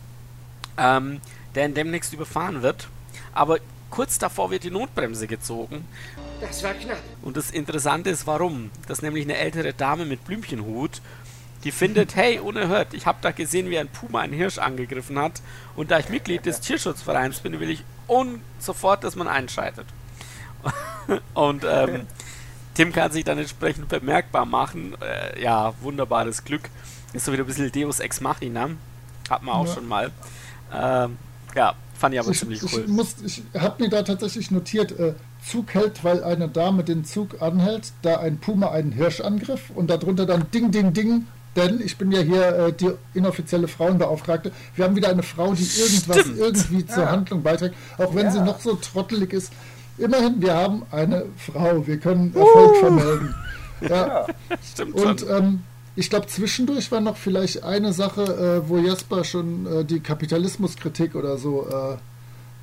[0.77, 1.19] ähm,
[1.53, 2.87] der ihn demnächst überfahren wird.
[3.33, 3.59] Aber
[3.95, 5.87] kurz davor wird die Notbremse gezogen
[6.41, 6.97] Das war knapp.
[7.21, 8.71] und das Interessante ist, warum.
[8.87, 11.01] Das ist nämlich eine ältere Dame mit Blümchenhut,
[11.63, 15.41] die findet, hey, unerhört, ich habe da gesehen, wie ein Puma einen Hirsch angegriffen hat
[15.75, 19.87] und da ich Mitglied des Tierschutzvereins bin, will ich un sofort, dass man einschreitet.
[21.33, 22.05] und ähm,
[22.75, 24.95] Tim kann sich dann entsprechend bemerkbar machen.
[25.01, 26.69] Äh, ja, wunderbares Glück.
[27.13, 28.69] Ist so wieder ein bisschen Deus Ex Machina.
[29.29, 29.73] Hat man auch Ja.
[29.73, 30.11] schon mal.
[30.73, 31.17] Ähm,
[31.55, 31.73] ja,
[32.05, 32.85] fand ich aber Ich, ziemlich ich, cool.
[32.87, 35.13] muss- ich habe mir da tatsächlich notiert, äh,
[35.45, 39.89] Zug hält, weil eine Dame den Zug anhält, da ein Puma einen Hirsch angriff und
[39.89, 44.51] darunter dann Ding, Ding, Ding, denn ich bin ja hier äh, die inoffizielle Frauenbeauftragte.
[44.75, 46.37] Wir haben wieder eine Frau, die irgendwas Stimmt.
[46.39, 48.45] irgendwie zur Handlung beiträgt, auch wenn sie Ja.
[48.45, 49.51] noch so trottelig ist.
[49.97, 53.35] Immerhin, wir haben eine Frau, wir können Erfolg vermelden.
[53.89, 54.25] Ja,
[54.73, 55.29] Stimmt und schon.
[55.29, 55.63] ähm,
[55.95, 58.23] ich glaube, zwischendurch war noch vielleicht eine Sache,
[58.65, 61.97] äh, wo Jasper schon äh, die Kapitalismuskritik oder so äh,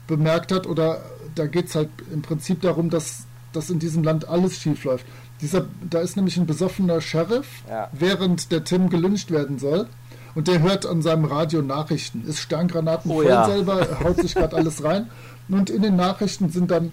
[0.07, 0.67] bemerkt hat.
[0.67, 1.01] Oder
[1.35, 5.07] da geht es halt im Prinzip darum, dass, dass in diesem Land alles schief läuft.
[5.41, 7.89] Dieser, da ist nämlich ein besoffener Sheriff, Ja.
[7.93, 9.87] während der Tim gelyncht werden soll.
[10.35, 13.45] Und der hört an seinem Radio Nachrichten, ist Sterngranaten Oh voll ja.
[13.47, 15.11] selber, haut sich gerade alles rein.
[15.49, 16.93] Und in den Nachrichten sind dann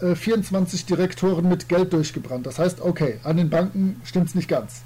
[0.00, 2.46] äh, 24 Direktoren mit Geld durchgebrannt.
[2.46, 4.82] Das heißt, okay, an den Banken stimmt's nicht ganz.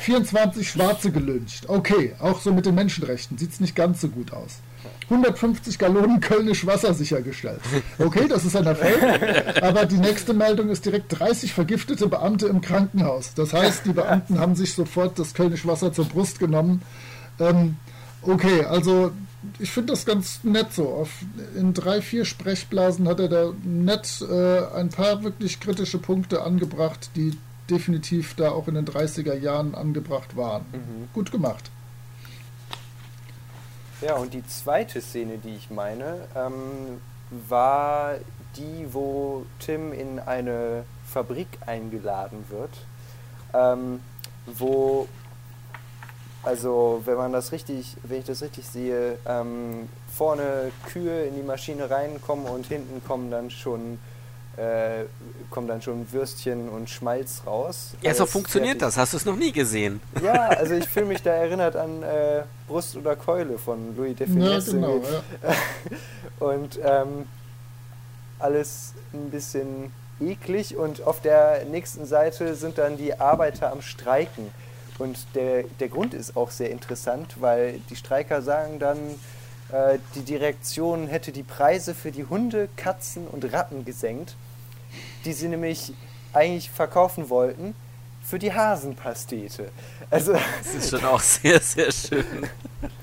[0.00, 1.68] 24 Schwarze gelyncht.
[1.68, 4.60] Okay, auch so mit den Menschenrechten sieht's nicht ganz so gut aus.
[5.04, 7.60] 150 Gallonen Kölnisch Wasser sichergestellt.
[7.98, 9.62] Okay, das ist ein Erfolg.
[9.62, 13.34] Aber die nächste Meldung ist direkt 30 vergiftete Beamte im Krankenhaus.
[13.34, 16.82] Das heißt, die Beamten haben sich sofort das Kölnisch Wasser zur Brust genommen.
[17.38, 17.76] Ähm,
[18.22, 19.12] okay, also
[19.58, 20.88] ich finde das ganz nett so.
[20.88, 21.10] Auf,
[21.56, 27.10] in drei, vier Sprechblasen hat er da nett äh, ein paar wirklich kritische Punkte angebracht,
[27.14, 27.32] die
[27.70, 30.64] definitiv da auch in den 30er Jahren angebracht waren.
[31.12, 31.70] Gut gemacht.
[34.02, 37.00] Ja, und die zweite Szene, die ich meine, ähm,
[37.30, 38.16] war
[38.56, 42.70] die, wo Tim in eine Fabrik eingeladen wird,
[43.54, 44.00] ähm,
[44.46, 45.08] wo,
[46.42, 51.42] also wenn man das richtig, wenn ich das richtig sehe, ähm, vorne Kühe in die
[51.42, 53.98] Maschine reinkommen und hinten kommen dann schon
[54.56, 55.04] äh,
[55.50, 57.90] kommen dann schon Würstchen und Schmalz raus.
[58.00, 58.94] Ja, so Alles funktioniert fertig.
[58.94, 58.96] das.
[58.96, 60.00] Hast du es noch nie gesehen?
[60.22, 64.26] Ja, also ich fühle mich da erinnert an äh, Brust oder Keule von Louis de
[64.28, 64.96] Ja, genau.
[64.98, 65.54] Ja.
[66.46, 67.26] Und ähm,
[68.38, 74.50] alles ein bisschen eklig und auf der nächsten Seite sind dann die Arbeiter am Streiken.
[74.98, 78.98] Und der, der Grund ist auch sehr interessant, weil die Streiker sagen dann,
[79.72, 84.36] äh, die Direktion hätte die Preise für die Hunde, Katzen und Ratten gesenkt,
[85.26, 85.92] die sie nämlich
[86.32, 87.74] eigentlich verkaufen wollten
[88.24, 89.70] für die Hasenpastete.
[90.10, 92.24] Also, Das ist schon auch sehr, sehr schön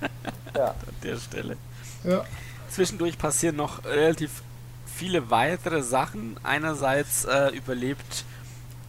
[0.56, 0.68] ja.
[0.70, 1.58] an der Stelle.
[2.04, 2.26] Ja.
[2.70, 4.42] Zwischendurch passieren noch relativ
[4.86, 6.38] viele weitere Sachen.
[6.44, 8.26] Einerseits äh, überlebt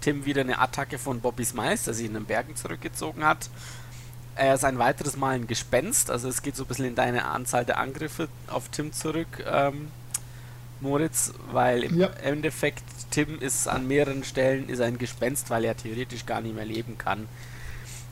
[0.01, 3.49] Tim wieder eine Attacke von Bobby Smiles, der sich in den Bergen zurückgezogen hat.
[4.37, 7.25] Er ist ein weiteres Mal ein Gespenst, also es geht so ein bisschen in deine
[7.27, 9.89] Anzahl der Angriffe auf Tim zurück, ähm,
[10.81, 12.09] Moritz, weil im Ja.
[12.23, 12.83] Endeffekt
[13.15, 16.99] Tim ist an mehreren Stellen ist ein Gespenst, weil er theoretisch gar nicht mehr leben
[16.99, 17.29] kann.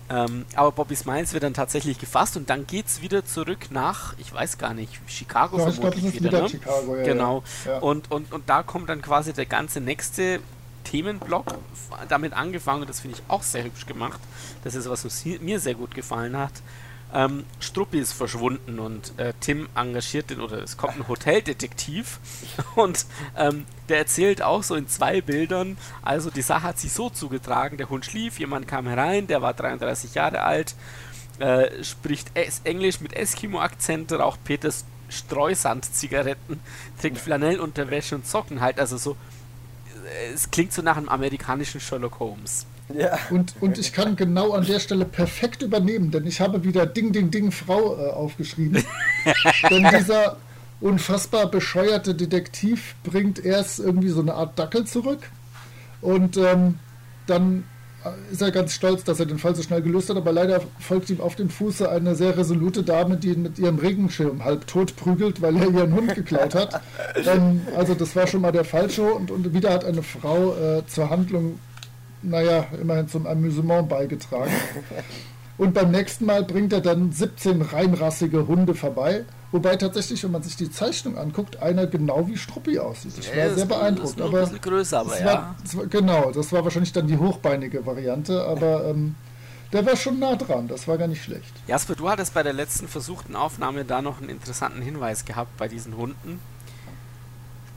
[0.09, 4.33] Ähm, aber Bobby Smiles wird dann tatsächlich gefasst und dann geht's wieder zurück nach, ich
[4.33, 6.49] weiß gar nicht, Chicago Ja, vermutlich ist wieder, wieder ne?
[6.49, 6.97] Chicago.
[6.97, 7.43] Ja, genau.
[7.65, 7.79] Ja.
[7.79, 10.39] Und, und, und da kommt dann quasi der ganze nächste
[10.85, 11.47] Themenblock
[12.09, 14.21] damit angefangen und das finde ich auch sehr hübsch gemacht.
[14.63, 16.53] Das ist was, was mir sehr gut gefallen hat.
[17.15, 22.21] Ähm, Struppi ist verschwunden und äh, Tim engagiert den, oder es kommt ein Hoteldetektiv
[22.75, 23.05] und
[23.37, 27.77] ähm, der erzählt auch so in zwei Bildern, also die Sache hat sich so zugetragen,
[27.77, 30.75] der Hund schlief, jemand kam herein, der war 33 Jahre alt,
[31.39, 36.61] äh, spricht es Englisch mit Eskimo-Akzent, raucht Peters Streusand-Zigaretten,
[36.99, 39.17] trägt Flanellunterwäsche und Socken halt, also so,
[40.07, 42.67] äh, es klingt so nach einem amerikanischen Sherlock Holmes.
[42.95, 43.19] Ja.
[43.31, 47.13] Und, und ich kann genau an der Stelle perfekt übernehmen, denn ich habe wieder Ding,
[47.13, 48.85] Ding, Ding, Frau äh, aufgeschrieben.
[49.71, 50.37] denn dieser
[50.81, 55.21] unfassbar bescheuerte Detektiv bringt erst irgendwie so eine Art Dackel zurück
[56.01, 56.79] und ähm,
[57.27, 57.65] dann
[58.05, 60.61] äh, ist er ganz stolz, dass er den Fall so schnell gelöst hat, aber leider
[60.81, 64.67] folgt ihm auf dem Fuße eine sehr resolute Dame, die ihn mit ihrem Regenschirm halb
[64.67, 66.81] tot prügelt, weil er ihren Hund geklaut hat.
[67.15, 70.87] ähm, also das war schon mal der Falsche und, und wieder hat eine Frau äh,
[70.87, 71.59] zur Handlung
[72.23, 74.51] naja, immerhin zum Amüsement beigetragen.
[75.59, 79.25] Und beim nächsten Mal bringt er dann 17 reinrassige Hunde vorbei.
[79.53, 83.13] Wobei tatsächlich, wenn man sich die Zeichnung anguckt, einer genau wie Struppi aussieht.
[83.19, 84.09] Ich war Ja, sehr beeindruckt.
[84.09, 85.27] ist nur ein aber bisschen größer, aber das ja.
[85.27, 89.15] war, das war, genau, das war wahrscheinlich dann die hochbeinige Variante, aber ähm,
[89.75, 90.69] der war schon nah dran.
[90.69, 91.53] Das war gar nicht schlecht.
[91.67, 95.69] Jasper, du hattest bei der letzten versuchten Aufnahme da noch einen interessanten Hinweis gehabt bei
[95.69, 96.41] diesen Hunden.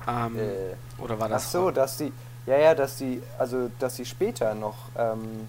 [0.07, 1.51] Ähm, Äh, oder war Ach das?
[1.51, 2.11] so, dass die,
[2.45, 5.47] ja, ja, dass die, also, dass sie später noch ähm,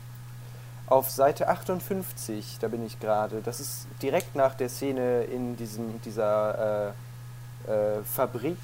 [0.86, 6.00] auf Seite 58, da bin ich gerade, das ist direkt nach der Szene in diesem,
[6.02, 6.94] dieser
[7.66, 8.58] äh, äh, Fabrik,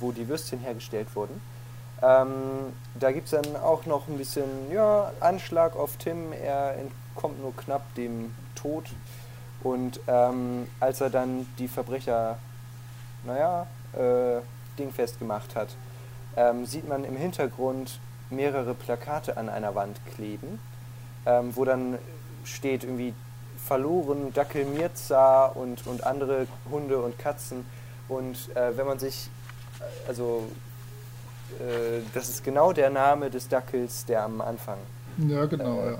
[0.00, 1.40] wo die Würstchen hergestellt wurden.
[2.02, 7.40] Ähm, da gibt es dann auch noch ein bisschen, ja, Anschlag auf Tim, er entkommt
[7.40, 8.84] nur knapp dem Tod.
[9.62, 12.38] Und ähm, als er dann die Verbrecher,
[13.24, 14.40] naja, äh,
[14.78, 15.68] dingfest gemacht hat,
[16.38, 17.98] ähm, sieht man im Hintergrund
[18.30, 20.60] mehrere Plakate an einer Wand kleben,
[21.26, 21.98] ähm, wo dann
[22.44, 23.12] steht irgendwie
[23.66, 27.66] verloren, Dackel Mirza und, und andere Hunde und Katzen.
[28.08, 29.28] Und äh, wenn man sich,
[29.80, 30.48] äh, also
[31.58, 34.78] äh, das ist genau der Name des Dackels, der am Anfang
[35.18, 35.98] Ja, genau, Äh, ja.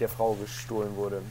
[0.00, 1.22] der Frau gestohlen wurde.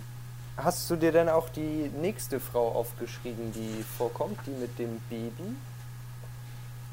[0.55, 5.55] Hast du dir denn auch die nächste Frau aufgeschrieben, die vorkommt, die mit dem Baby?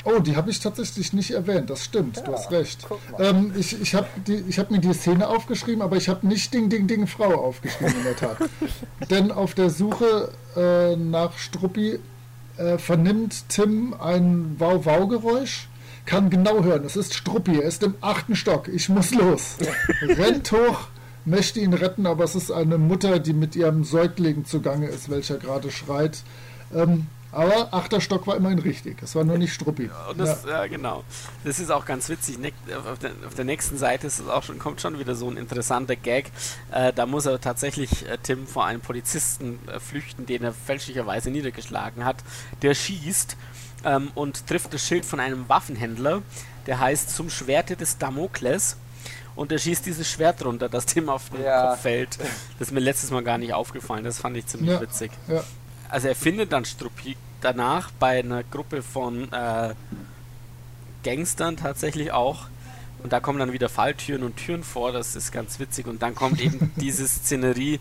[0.04, 2.86] Oh, die habe ich tatsächlich nicht erwähnt, das stimmt, du Ja, hast recht.
[3.18, 6.86] Ähm, ich ich habe hab mir die Szene aufgeschrieben, aber ich habe nicht Ding, Ding,
[6.86, 8.38] Ding, Frau aufgeschrieben in der Tat.
[9.10, 11.98] Denn auf der Suche äh, nach Struppi
[12.56, 15.68] äh, vernimmt Tim ein Wow-Wow-Geräusch,
[16.06, 19.56] kann genau hören, es ist Struppi, er ist im achten Stock, ich muss los.
[20.02, 20.88] Rennt hoch,
[21.24, 25.36] möchte ihn retten, aber es ist eine Mutter, die mit ihrem Säugling zugange ist, welcher
[25.36, 26.22] gerade schreit.
[26.74, 29.90] Ähm, aber achter Stock war immerhin richtig, es war nur nicht Struppi.
[30.08, 30.66] Und das, ja.
[30.66, 31.04] genau.
[31.44, 32.38] Das ist auch ganz witzig.
[32.38, 32.52] Ne-
[32.90, 35.36] Auf der, auf der nächsten Seite ist es auch schon, kommt schon wieder so ein
[35.36, 36.30] interessanter Gag.
[36.72, 41.30] Äh, da muss er tatsächlich äh, Tim vor einem Polizisten äh, flüchten, den er fälschlicherweise
[41.30, 42.16] niedergeschlagen hat.
[42.62, 43.36] Der schießt
[43.84, 46.22] ähm, und trifft das Schild von einem Waffenhändler,
[46.66, 48.76] der heißt Zum Schwerte des Damokles.
[49.36, 51.70] Und er schießt dieses Schwert runter, das Tim auf den Ja.
[51.70, 52.18] Kopf fällt.
[52.58, 54.04] Das ist mir letztes Mal gar nicht aufgefallen.
[54.04, 54.80] Das fand ich ziemlich Ja.
[54.80, 55.42] witzig Ja.
[55.90, 59.74] Also er findet dann Struppi danach bei einer Gruppe von äh,
[61.02, 62.46] Gangstern tatsächlich auch.
[63.02, 65.86] Und da kommen dann wieder Falltüren und Türen vor, das ist ganz witzig.
[65.86, 67.80] Und dann kommt eben diese Szenerie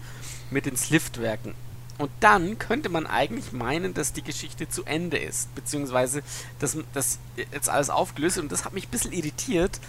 [0.50, 1.54] mit den Sliftwerken.
[1.98, 6.24] Und dann könnte man eigentlich meinen, dass die Geschichte zu Ende ist, beziehungsweise
[6.60, 7.19] dass das
[7.52, 8.43] jetzt alles aufgelöst ist.
[8.43, 9.82] Und das hat mich ein bisschen irritiert.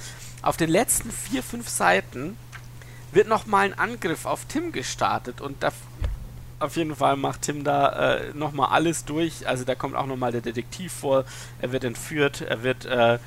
[0.42, 2.36] Auf den letzten vier, fünf Seiten
[3.12, 5.72] wird nochmal ein Angriff auf Tim gestartet und da
[6.60, 9.48] auf jeden Fall macht Tim da äh, nochmal alles durch.
[9.48, 11.24] Also da kommt auch nochmal der Detektiv vor.
[11.60, 13.18] Er wird entführt, er wird äh,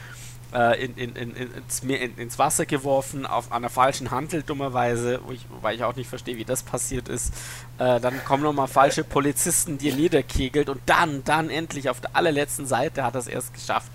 [0.54, 5.20] äh, in, in, in, ins, Meer, in, ins Wasser geworfen, auf einer falschen Handel dummerweise,
[5.26, 7.34] wo ich, wobei ich auch nicht verstehe, wie das passiert ist.
[7.80, 12.16] Äh, dann kommen nochmal falsche Polizisten, die er niederkegelt und dann, dann endlich auf der
[12.16, 13.92] allerletzten Seite hat er es erst geschafft.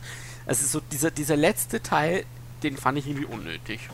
[0.46, 2.24] Es ist so dieser, dieser letzte Teil
[2.62, 3.88] den fand ich irgendwie unnötig.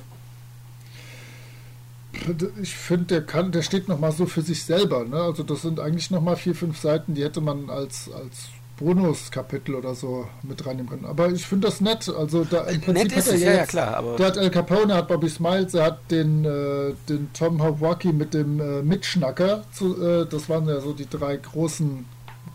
[2.62, 5.05] Ich finde, der kann, der steht nochmal so für sich selber.
[5.05, 5.16] Ne?
[5.16, 8.48] Also das sind eigentlich nochmal vier, fünf Seiten, die hätte man als, als
[8.79, 11.05] Bonuskapitel oder so mit reinnehmen können.
[11.05, 12.09] Aber ich finde das nett.
[12.09, 14.50] Also da im Prinzip Nett hat er es, ja, jetzt, klar, aber- Der hat El
[14.50, 19.64] Capone, hat Bobby Smiles, er hat den, äh, den Tom Hawaki mit dem äh, Mitschnacker.
[19.72, 22.05] Zu, äh, das waren ja so die drei großen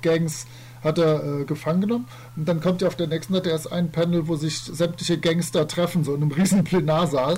[0.01, 0.45] Gangs
[0.83, 2.07] hat er äh, gefangen genommen.
[2.35, 5.67] Und dann kommt ja auf der nächsten Seite erst ein Panel, wo sich sämtliche Gangster
[5.67, 7.35] treffen, so in einem riesen Plenarsaal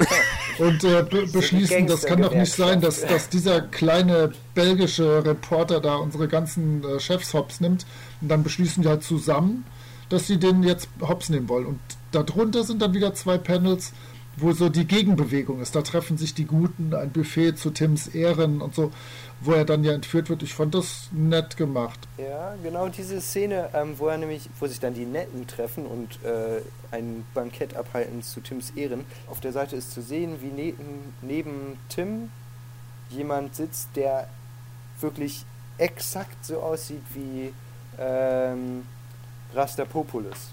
[0.59, 5.79] und äh, be beschließen, das kann doch nicht sein, dass, dass dieser kleine belgische Reporter
[5.79, 7.85] da unsere ganzen äh, Chefs hops nimmt.
[8.21, 9.65] Und dann beschließen die halt zusammen,
[10.09, 11.65] dass sie den jetzt hops nehmen wollen.
[11.65, 11.79] Und
[12.11, 13.93] darunter sind dann wieder zwei Panels,
[14.37, 15.75] wo so die Gegenbewegung ist.
[15.75, 18.91] Da treffen sich die Guten, ein Buffet zu Tims Ehren und so,
[19.41, 20.43] wo er dann ja entführt wird.
[20.43, 21.99] Ich fand das nett gemacht.
[22.17, 26.23] Ja, genau diese Szene, ähm, wo er nämlich, wo sich dann die Netten treffen und
[26.23, 29.05] äh, ein Bankett abhalten zu Tims Ehren.
[29.29, 32.29] Auf der Seite ist zu sehen, wie neben, neben Tim
[33.09, 34.27] jemand sitzt, der
[34.99, 35.45] wirklich
[35.77, 37.53] exakt so aussieht wie
[37.99, 38.85] ähm,
[39.53, 40.51] Rastapopoulos.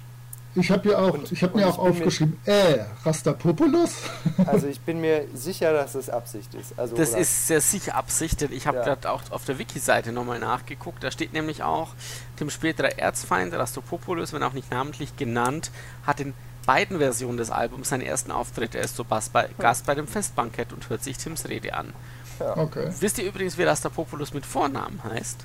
[0.54, 3.90] Ich habe ja auch, Und- ich habe mir auch bin mir- aufgeschrieben, äh, Rastapopoulos?
[4.46, 6.78] Also ich bin mir sicher, dass das Absicht ist.
[6.78, 8.84] Also, Das oder- ist sehr sicher Absicht, denn ich habe Ja.
[8.84, 11.04] gerade auch auf der Wiki-Seite nochmal nachgeguckt.
[11.04, 11.90] Da steht nämlich auch,
[12.37, 15.70] Tim späterer Erzfeind, Rastopopoulos, wenn auch nicht namentlich genannt,
[16.06, 16.34] hat in
[16.66, 18.74] beiden Versionen des Albums seinen ersten Auftritt.
[18.74, 21.92] Er ist so Bass bei, Gast bei dem Festbankett und hört sich Tims Rede an.
[22.40, 22.88] Okay.
[23.00, 25.44] Wisst ihr übrigens, wie Rastapopoulos mit Vornamen heißt?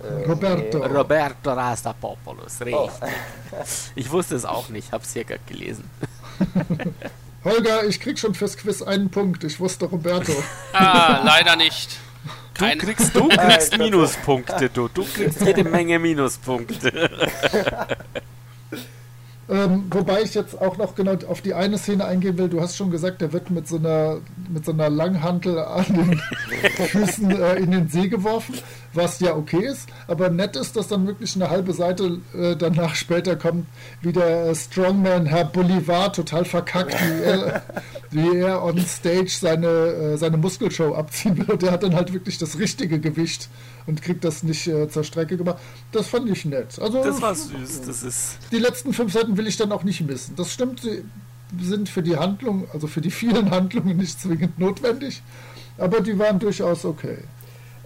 [0.00, 0.78] Äh, Roberto.
[0.78, 0.86] nee.
[0.86, 2.74] Roberto Rastapopoulos, richtig.
[2.74, 2.90] Oh.
[3.94, 5.84] Ich wusste es auch nicht, hab's hier gerade gelesen.
[7.44, 9.44] Holger, ich krieg schon fürs Quiz einen Punkt.
[9.44, 10.32] Ich wusste Roberto.
[10.72, 11.98] Ah, leider nicht.
[12.54, 14.88] Du Kein, kriegst, du kriegst ich- Minuspunkte, du.
[14.88, 17.10] Du kriegst jede Menge Minuspunkte.
[19.48, 22.48] Ähm, wobei ich jetzt auch noch genau auf die eine Szene eingehen will.
[22.48, 26.22] Du hast schon gesagt, der wird mit so einer, mit so einer Langhantel an den
[26.88, 28.54] Füßen äh, in den See geworfen,
[28.94, 29.88] was ja okay ist.
[30.06, 33.66] Aber nett ist, dass dann wirklich eine halbe Seite äh, danach später kommt,
[34.00, 37.62] wie der äh, Strongman Herr Bolivar total verkackt, wie er,
[38.10, 41.56] wie er on stage seine, äh, seine Muskelshow abziehen will.
[41.56, 43.48] Der hat dann halt wirklich das richtige Gewicht
[43.86, 45.58] und kriegt das nicht äh, zur Strecke gemacht.
[45.92, 46.78] Das fand ich nett.
[46.80, 48.38] Also Das war süß, das ist.
[48.52, 50.36] die letzten fünf Seiten will ich dann auch nicht missen.
[50.36, 51.02] Das stimmt, sie
[51.60, 55.22] sind für die Handlung, also für die vielen Handlungen nicht zwingend notwendig,
[55.78, 57.18] aber die waren durchaus okay.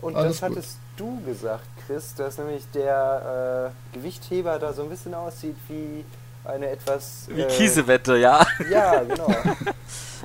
[0.00, 0.56] Und Alles das gut.
[0.58, 6.04] hattest du gesagt, Chris, dass nämlich der äh, Gewichtheber da so ein bisschen aussieht wie
[6.44, 7.26] eine etwas...
[7.28, 8.44] Wie äh, Kiesewetter, ja.
[8.70, 9.28] Ja, genau.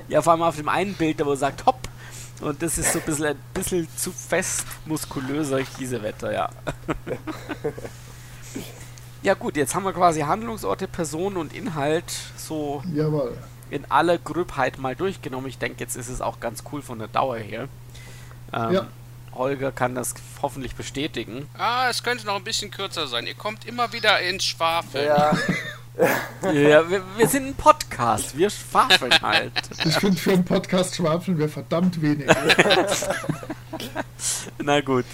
[0.08, 1.78] Ja, vor allem auf dem einen Bild, da wo er sagt, hopp.
[2.42, 6.50] Und das ist so ein bisschen, ein bisschen zu fest muskulöser Kiesewetter, ja.
[9.22, 12.06] ja gut, jetzt haben wir quasi Handlungsorte, Person und Inhalt
[12.38, 13.38] so Jawohl.
[13.70, 15.48] in aller Gröbheit mal durchgenommen.
[15.48, 17.68] Ich denke, jetzt ist es auch ganz cool von der Dauer her.
[18.54, 18.88] Ähm, Ja.
[19.34, 21.48] Holger kann das hoffentlich bestätigen.
[21.58, 23.28] ah, es könnte noch ein bisschen kürzer sein.
[23.28, 25.06] Ihr kommt immer wieder ins Schwafeln.
[25.06, 25.32] ja,
[26.44, 29.52] Ja, wir, wir sind ein Podcast, wir schwafeln halt.
[29.86, 32.28] Ich finde, für einen Podcast schwafeln wir verdammt wenig.
[34.64, 35.06] Na gut.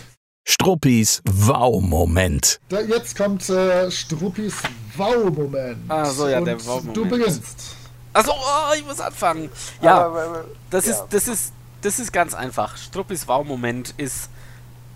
[0.48, 2.60] Struppis Wow-Moment.
[2.70, 4.56] Jetzt kommt äh, Struppis
[4.96, 5.80] Wow-Moment.
[5.90, 6.98] Ah, so, ja, der Und Wow-Moment.
[6.98, 7.76] Du beginnst.
[8.14, 9.50] Also, oh, ich muss anfangen.
[9.82, 10.94] Ja, aber, aber, Das ja.
[10.94, 12.78] ist, das ist, das ist ganz einfach.
[12.78, 14.30] Struppis Wow-Moment ist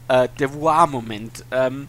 [0.07, 1.45] äh, der Wow-Moment.
[1.51, 1.87] Ähm,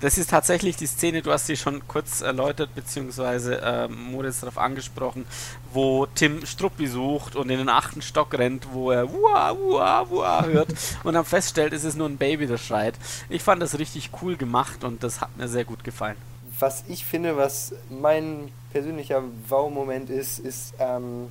[0.00, 4.58] das ist tatsächlich die Szene, du hast sie schon kurz erläutert, beziehungsweise ähm, Moritz darauf
[4.58, 5.24] angesprochen,
[5.72, 10.44] wo Tim Struppi sucht und in den achten Stock rennt, wo er Wua, Wua, Wua
[10.44, 10.68] hört
[11.04, 12.96] und dann feststellt, es ist nur ein Baby, das schreit.
[13.30, 16.16] Ich fand das richtig cool gemacht und das hat mir sehr gut gefallen.
[16.60, 21.28] was ich finde, was mein persönlicher Wow-Moment ist, ist ähm,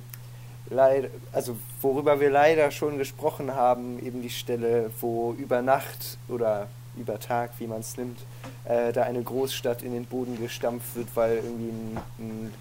[0.70, 6.68] leider, also worüber wir leider schon gesprochen haben, eben die Stelle, wo über Nacht oder
[6.96, 8.18] über Tag, wie man es nimmt,
[8.64, 12.54] äh, da eine Großstadt in den Boden gestampft wird, weil irgendwie ein, ein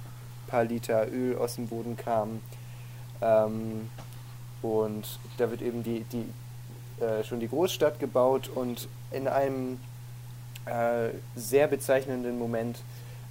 [0.47, 2.41] paar Liter Öl aus dem Boden kam.
[3.21, 3.89] Ähm,
[4.61, 6.25] und da wird eben die, die
[7.03, 9.79] äh, schon die Großstadt gebaut und in einem
[10.65, 12.79] äh, sehr bezeichnenden Moment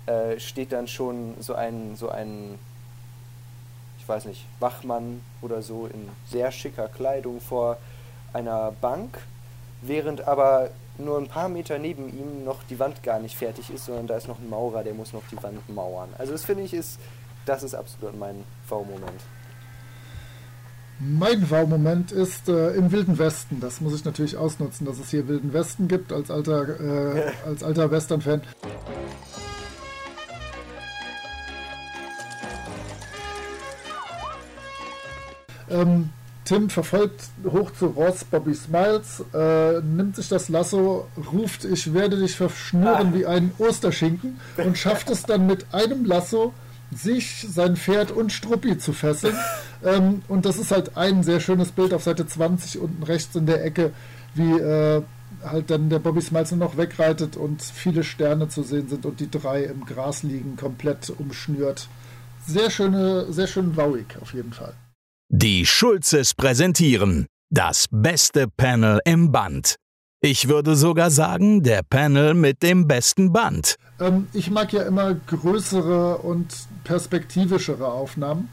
[0.07, 2.59] äh, steht dann schon so ein, so ein,
[4.03, 7.78] ich weiß nicht, Wachmann oder so in sehr schicker Kleidung vor
[8.32, 9.18] einer Bank,
[9.80, 13.84] während aber nur ein paar Meter neben ihm noch die Wand gar nicht fertig ist,
[13.84, 16.09] sondern da ist noch ein Maurer, der muss noch die Wand mauern.
[16.18, 16.98] Also das finde ich ist,
[17.46, 19.20] das ist absolut mein V-Moment.
[20.98, 23.61] Mein Wow-Moment ist äh, im Wilden Westen.
[23.61, 27.62] Das muss ich natürlich ausnutzen, dass es hier Wilden Westen gibt, als alter, äh, als
[27.62, 28.42] alter Western-Fan.
[35.73, 36.11] Ähm,
[36.45, 42.18] Tim verfolgt hoch zu Ross Bobby Smiles, äh, nimmt sich das Lasso, ruft, ich werde
[42.18, 46.53] dich verschnüren wie einen Osterschinken und schafft es dann mit einem Lasso,
[46.95, 49.37] sich, sein Pferd und Struppi zu fesseln.
[49.85, 53.47] ähm, und das ist halt ein sehr schönes Bild auf Seite 20 unten rechts in
[53.47, 53.93] der Ecke,
[54.35, 55.03] wie äh,
[55.45, 59.20] halt dann der Bobby Smiles nur noch wegreitet und viele Sterne zu sehen sind und
[59.20, 61.89] die drei im Gras liegen, komplett umschnürt.
[62.47, 64.75] Sehr schöne, sehr schön wauig auf jeden Fall.
[65.35, 69.76] Die Schulzes präsentieren das beste Panel im Band.
[70.20, 73.76] Ich würde sogar sagen, der Panel mit dem besten Band.
[73.99, 76.55] Ähm, ich mag ja immer größere und
[76.85, 78.51] perspektivischere Aufnahmen.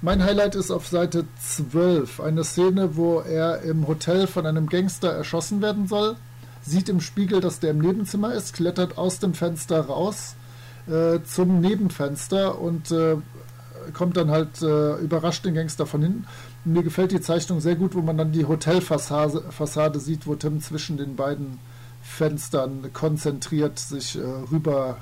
[0.00, 5.12] Mein Highlight ist auf Seite 12 eine Szene, wo er im Hotel von einem Gangster
[5.12, 6.16] erschossen werden soll,
[6.62, 10.34] sieht im Spiegel, dass der im Nebenzimmer ist, klettert aus dem Fenster raus
[10.86, 13.16] äh, zum Nebenfenster und äh,
[13.92, 16.26] kommt dann halt, äh, überrascht den Gangster von hinten.
[16.64, 20.60] Mir gefällt die Zeichnung sehr gut, wo man dann die Hotelfassade Fassade sieht, wo Tim
[20.60, 21.58] zwischen den beiden
[22.02, 24.98] Fenstern konzentriert sich äh, rüber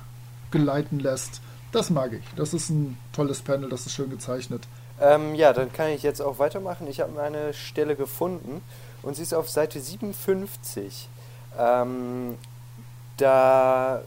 [0.50, 1.40] geleiten lässt.
[1.72, 2.24] Das mag ich.
[2.36, 4.66] Das ist ein tolles Panel, das ist schön gezeichnet.
[5.00, 6.86] Ähm, ja, dann kann ich jetzt auch weitermachen.
[6.88, 8.60] Ich habe meine Stelle gefunden
[9.02, 11.08] und sie ist auf Seite 57.
[11.58, 12.36] Ähm,
[13.16, 14.02] da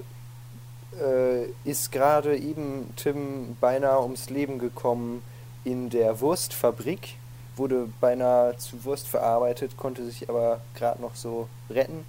[1.01, 5.23] äh, ist gerade eben Tim beinahe ums Leben gekommen
[5.63, 7.15] in der Wurstfabrik,
[7.55, 12.05] wurde beinahe zu Wurst verarbeitet, konnte sich aber gerade noch so retten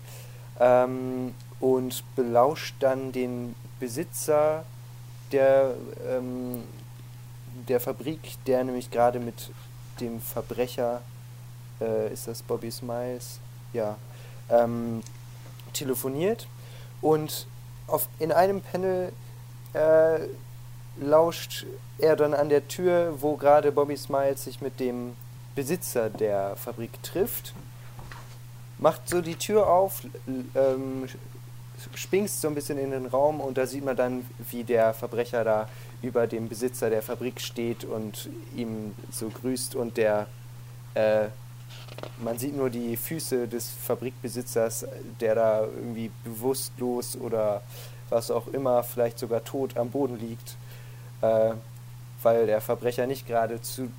[0.59, 4.65] ähm, und belauscht dann den Besitzer
[5.33, 5.75] der,
[6.09, 6.63] ähm,
[7.69, 9.51] der Fabrik, der nämlich gerade mit
[10.01, 11.03] dem Verbrecher,
[11.81, 13.41] äh, ist das Bobby Smiles?
[13.73, 13.97] Ja,
[14.49, 15.03] ähm,
[15.73, 16.47] telefoniert
[17.01, 17.47] und
[17.87, 19.13] auf, in einem Panel
[19.73, 20.19] äh,
[21.01, 21.67] lauscht
[21.99, 25.17] er dann an der Tür, wo gerade Bobby Smiles sich mit dem
[25.55, 27.55] Besitzer der Fabrik trifft,
[28.79, 31.07] macht so die Tür auf, ähm,
[31.95, 35.45] spingst so ein bisschen in den Raum und da sieht man dann, wie der Verbrecher
[35.45, 35.69] da
[36.03, 40.27] über dem Besitzer der Fabrik steht und ihm so grüßt und der
[40.95, 41.27] äh,
[42.19, 44.87] man sieht nur die Füße des Fabrikbesitzers,
[45.21, 47.63] der da irgendwie bewusstlos oder
[48.11, 50.57] was auch immer, vielleicht sogar tot am Boden liegt,
[51.21, 51.53] äh,
[52.23, 53.91] weil der Verbrecher nicht gerade zu,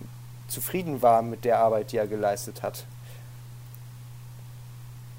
[0.47, 2.85] zufrieden war mit der Arbeit, die er geleistet hat.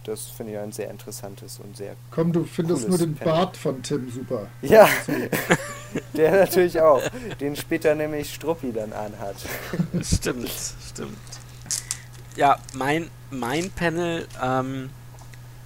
[0.04, 1.96] Das finde ich ein sehr interessantes und sehr.
[2.12, 3.16] Komm, du findest nur den.
[3.16, 4.46] Bart von Tim super.
[4.62, 4.88] Ja,
[6.12, 7.02] der natürlich auch,
[7.40, 9.34] den später nämlich Struppi dann anhat.
[10.02, 11.18] Stimmt, stimmt.
[12.36, 14.90] Ja, mein, mein Panel ähm,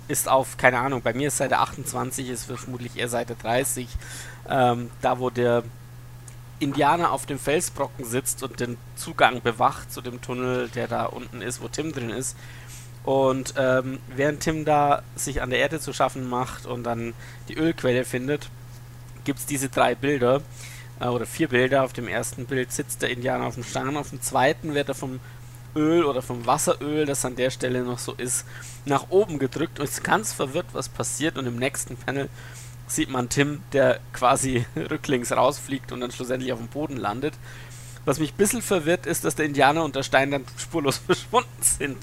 [0.06, 3.88] ist auf, keine Ahnung, bei mir ist Seite 28, ist vermutlich eher Seite 30.
[4.48, 5.64] Ähm, da, wo der
[6.60, 11.42] Indianer auf dem Felsbrocken sitzt und den Zugang bewacht zu dem Tunnel, der da unten
[11.42, 12.36] ist, wo Tim drin ist.
[13.02, 17.14] Und ähm, während Tim da sich an der Erde zu schaffen macht und dann
[17.48, 18.48] die Ölquelle findet,
[19.24, 20.42] gibt es diese drei Bilder
[21.00, 21.82] äh, oder vier Bilder.
[21.82, 24.94] Auf dem ersten Bild sitzt der Indianer auf dem Stein, auf dem zweiten wird er
[24.94, 25.18] vom
[25.76, 28.44] Öl oder vom Wasseröl, das an der Stelle noch so ist,
[28.84, 31.38] nach oben gedrückt und ist ganz verwirrt, was passiert.
[31.38, 32.28] Und im nächsten Panel
[32.86, 37.34] sieht man Tim, der quasi rücklings rausfliegt und dann schlussendlich auf dem Boden landet.
[38.10, 41.48] Was mich ein bisschen verwirrt ist, dass der Indianer und der Stein dann spurlos verschwunden
[41.60, 41.96] sind.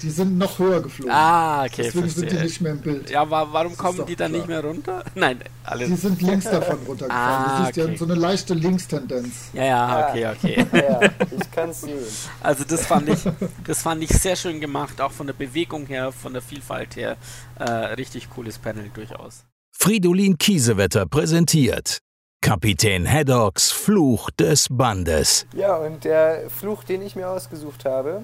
[0.00, 1.12] Die sind noch höher geflogen.
[1.12, 2.44] Ah, okay, Deswegen sind die verstehe.
[2.44, 3.10] nicht mehr im Bild.
[3.10, 4.38] Ja, wa warum Das ist kommen die dann klar.
[4.40, 5.04] nicht mehr runter?
[5.14, 5.88] Nein, alles.
[5.90, 7.10] Die sind links davon runtergefallen.
[7.10, 7.90] Ah, siehst, die okay.
[7.90, 9.50] haben so eine leichte Linkstendenz.
[9.52, 10.66] Ja, ja, okay, okay.
[10.72, 11.00] Ja,
[11.38, 11.98] ich kann es sehen.
[12.40, 13.18] Also das fand ich,
[13.66, 17.18] das fand ich sehr schön gemacht, auch von der Bewegung her, von der Vielfalt her.
[17.58, 19.44] Äh, richtig cooles Panel durchaus.
[19.72, 21.98] Fridolin Kiesewetter präsentiert
[22.40, 25.46] Kapitän Haddocks Fluch des Bandes.
[25.54, 28.22] Ja, und der Fluch, den ich mir ausgesucht habe,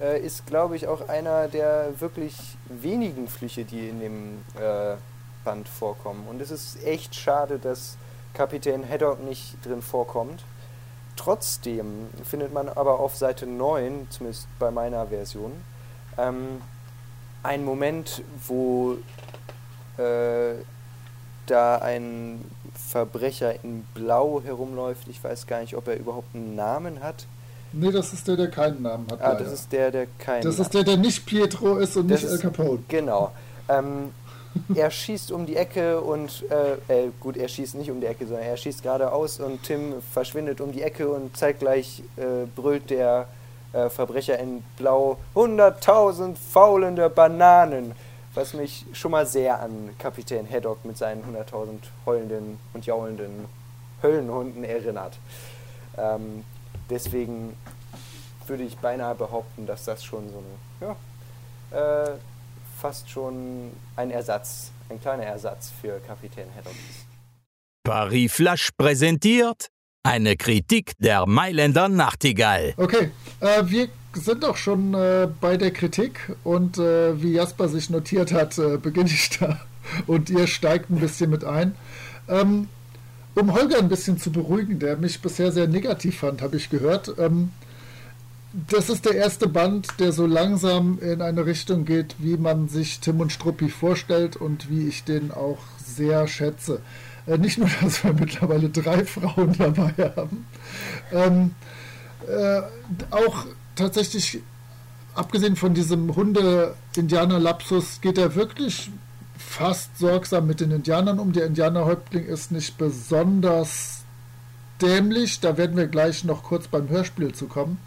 [0.00, 2.34] äh, ist, glaube ich, auch einer der wirklich
[2.68, 4.96] wenigen Flüche, die in dem äh,
[5.44, 6.26] Band vorkommen.
[6.28, 7.96] Und es ist echt schade, dass
[8.34, 10.44] Kapitän Haddock nicht drin vorkommt.
[11.16, 15.52] Trotzdem findet man aber auf Seite 9, zumindest bei meiner Version,
[16.18, 16.60] ähm,
[17.44, 18.96] einen Moment, wo
[19.96, 20.54] äh,
[21.46, 22.44] da ein
[22.94, 25.08] Verbrecher in Blau herumläuft.
[25.08, 27.26] Ich weiß gar nicht, ob er überhaupt einen Namen hat.
[27.72, 29.20] Nee, das ist der, der keinen Namen hat.
[29.20, 29.42] Ah, leider.
[29.42, 32.30] das ist der, der keinen das ist der, der nicht Pietro ist und Das nicht
[32.32, 32.78] ist- El Capone.
[32.86, 33.32] Genau.
[33.68, 34.12] Ähm,
[34.76, 36.44] er schießt um die Ecke und,
[36.88, 39.94] äh, äh, gut, er schießt nicht um die Ecke, sondern er schießt geradeaus und Tim
[40.12, 43.26] verschwindet um die Ecke und zeitgleich äh, brüllt der
[43.72, 47.90] äh, Verbrecher in Blau 100.000 faulende Bananen,
[48.34, 53.46] was mich schon mal sehr an Kapitän Haddock mit seinen 100.000 heulenden und jaulenden
[54.02, 55.18] Höllenhunden erinnert.
[55.96, 56.44] Ähm,
[56.90, 57.56] deswegen
[58.46, 60.42] würde ich beinahe behaupten, dass das schon so
[60.80, 60.96] eine,
[61.70, 62.16] ja, äh,
[62.80, 67.06] fast schon ein Ersatz, ein kleiner Ersatz für Kapitän Haddock ist.
[67.84, 69.68] Paris Flash präsentiert
[70.02, 72.74] eine Kritik der Mailänder Nachtigall.
[72.76, 73.10] Okay,
[73.40, 78.32] äh, wir sind auch schon äh, bei der Kritik und äh, wie Jasper sich notiert
[78.32, 79.60] hat, äh, beginne ich da
[80.06, 81.74] und ihr steigt ein bisschen mit ein.
[82.28, 82.68] Ähm,
[83.34, 87.14] um Holger ein bisschen zu beruhigen, der mich bisher sehr negativ fand, habe ich gehört.
[87.18, 87.50] Ähm,
[88.68, 93.00] das ist der erste Band, der so langsam in eine Richtung geht, wie man sich
[93.00, 96.80] Tim und Struppi vorstellt und wie ich den auch sehr schätze.
[97.26, 100.46] Äh, nicht nur, dass wir mittlerweile drei Frauen dabei haben,
[101.12, 101.50] ähm,
[102.28, 102.62] äh,
[103.10, 103.46] auch
[103.76, 104.40] tatsächlich,
[105.14, 108.90] abgesehen von diesem Hunde-Indianer-Lapsus, geht er wirklich
[109.36, 111.32] fast sorgsam mit den Indianern um.
[111.32, 114.04] Der Indianerhäuptling ist nicht besonders
[114.80, 117.78] dämlich, da werden wir gleich noch kurz beim Hörspiel zu kommen.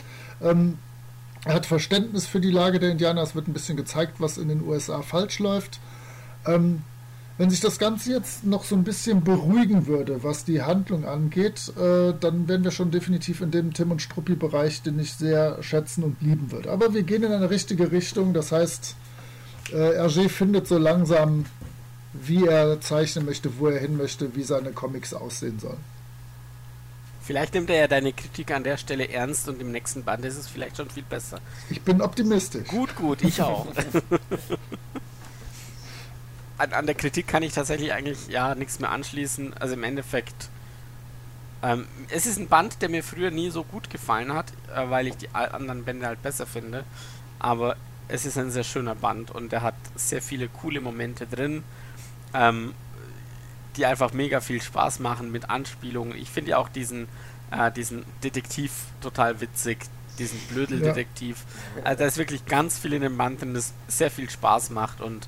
[0.41, 0.77] Ähm,
[1.45, 4.49] er hat Verständnis für die Lage der Indianer, es wird ein bisschen gezeigt, was in
[4.49, 5.79] den USA falsch läuft.
[6.45, 6.83] Ähm,
[7.37, 11.71] wenn sich das Ganze jetzt noch so ein bisschen beruhigen würde, was die Handlung angeht,
[11.77, 16.03] äh, dann wären wir schon definitiv in dem Tim und Struppi-Bereich, den ich sehr schätzen
[16.03, 16.71] und lieben würde.
[16.71, 18.95] Aber wir gehen in eine richtige Richtung, das heißt,
[19.71, 21.45] äh, Hergé findet so langsam,
[22.13, 25.77] wie er zeichnen möchte, wo er hin möchte, wie seine Comics aussehen sollen.
[27.21, 30.37] Vielleicht nimmt er ja deine Kritik an der Stelle ernst und im nächsten Band ist
[30.37, 31.39] es vielleicht schon viel besser.
[31.69, 32.67] Ich bin optimistisch.
[32.69, 33.67] Gut, gut, ich auch.
[36.57, 39.53] an, an, der Kritik kann ich tatsächlich eigentlich ja nichts mehr anschließen.
[39.55, 40.49] Also im Endeffekt,
[41.61, 45.07] ähm, es ist ein Band, der mir früher nie so gut gefallen hat, äh, weil
[45.07, 46.83] ich die anderen Bände halt besser finde.
[47.39, 47.75] Aber
[48.07, 51.63] es ist ein sehr schöner Band und er hat sehr viele coole Momente drin.
[52.33, 52.73] Ähm,
[53.77, 56.17] die einfach mega viel Spaß machen mit Anspielungen.
[56.17, 57.07] Ich finde ja auch diesen,
[57.51, 59.79] äh, diesen Detektiv total witzig,
[60.17, 61.45] diesen Blödeldetektiv.
[61.77, 61.83] Ja.
[61.83, 64.99] Also da ist wirklich ganz viel in dem Band drin, das sehr viel Spaß macht
[64.99, 65.27] und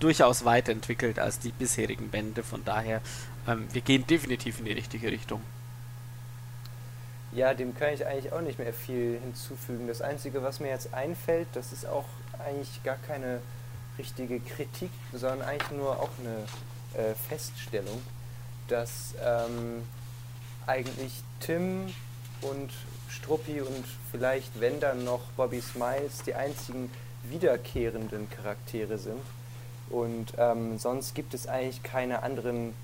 [0.00, 2.42] durchaus weiterentwickelt als die bisherigen Bände.
[2.42, 3.00] Von daher,
[3.46, 5.42] ähm, wir gehen definitiv in die richtige Richtung.
[7.32, 9.86] Ja, dem kann ich eigentlich auch nicht mehr viel hinzufügen.
[9.86, 12.06] Das Einzige, was mir jetzt einfällt, das ist auch
[12.38, 13.40] eigentlich gar keine
[13.98, 18.00] richtige Kritik, sondern eigentlich nur auch eine äh, Feststellung,
[18.68, 19.82] dass ähm,
[20.66, 21.92] eigentlich Tim
[22.40, 22.70] und
[23.08, 26.90] Struppi und vielleicht, wenn dann noch Bobby Smiles, die einzigen
[27.24, 29.20] wiederkehrenden Charaktere sind.
[29.90, 32.74] Und ähm, sonst gibt es eigentlich keine anderen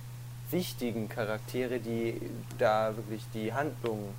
[0.51, 2.21] wichtigen Charaktere, die
[2.59, 4.15] da wirklich die Handlung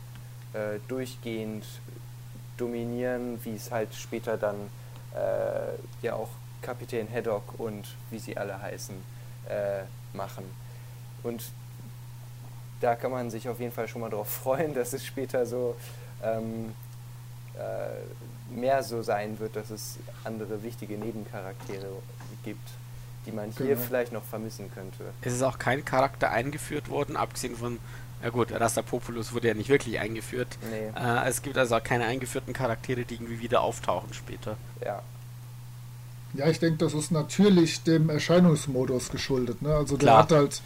[0.53, 1.65] äh, durchgehend
[2.57, 4.55] dominieren, wie es halt später dann
[5.13, 6.29] äh, ja auch
[6.61, 8.95] Kapitän Haddock und wie sie alle heißen
[9.49, 9.83] äh,
[10.15, 10.45] machen.
[11.23, 11.43] Und
[12.81, 15.75] da kann man sich auf jeden Fall schon mal darauf freuen, dass es später so
[16.23, 16.73] ähm,
[17.57, 21.87] äh, mehr so sein wird, dass es andere wichtige Nebencharaktere
[22.45, 22.69] gibt,
[23.25, 23.81] die man hier genau.
[23.81, 25.03] vielleicht noch vermissen könnte.
[25.21, 27.79] Es ist auch kein Charakter eingeführt worden, abgesehen von,
[28.23, 30.57] ja gut, Rastapopoulos wurde ja nicht wirklich eingeführt.
[30.71, 30.91] Nee.
[30.97, 34.55] Äh, es gibt also auch keine eingeführten Charaktere, die irgendwie wieder auftauchen später.
[34.83, 35.01] Ja,
[36.37, 39.61] ja, ich denke, das ist natürlich dem Erscheinungsmodus geschuldet.
[39.61, 39.73] Ne?
[39.73, 40.27] Also Klar.
[40.27, 40.61] der hat halt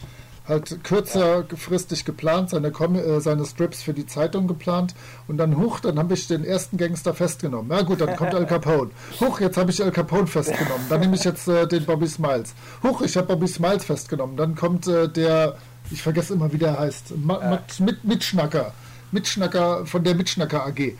[0.49, 4.95] halt kürzerfristig geplant, seine, Com äh, seine Strips für die Zeitung geplant
[5.27, 7.67] und dann huch, dann habe ich den ersten Gangster festgenommen.
[7.69, 8.91] Na gut, dann kommt Al Capone.
[9.21, 10.85] Huch, jetzt habe ich Al Capone festgenommen.
[10.89, 12.53] Dann nehme ich jetzt äh, den Bobby Smiles.
[12.83, 14.35] Huch, ich habe Bobby Smiles festgenommen.
[14.35, 15.55] Dann kommt äh, der,
[15.91, 18.73] ich vergesse immer, wie der heißt, Ma mit Mitschnacker.
[19.11, 20.93] Mitschnacker von der Mitschnacker AG.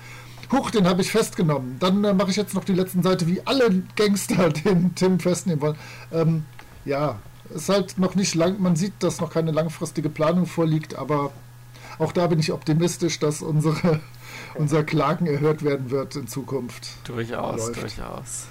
[0.51, 1.77] Huch, den habe ich festgenommen.
[1.79, 5.61] Dann äh, mache ich jetzt noch die letzten Seite, wie alle Gangster den Tim festnehmen
[5.61, 5.75] wollen.
[6.11, 6.45] Ähm,
[6.85, 7.19] ja,
[7.49, 11.31] ist halt noch nicht lang, man sieht, dass noch keine langfristige Planung vorliegt, aber
[11.97, 13.99] auch da bin ich optimistisch, dass unsere,
[14.55, 16.87] unser Klagen erhört werden wird in Zukunft.
[17.03, 17.81] Durchaus, läuft.
[17.81, 18.47] durchaus.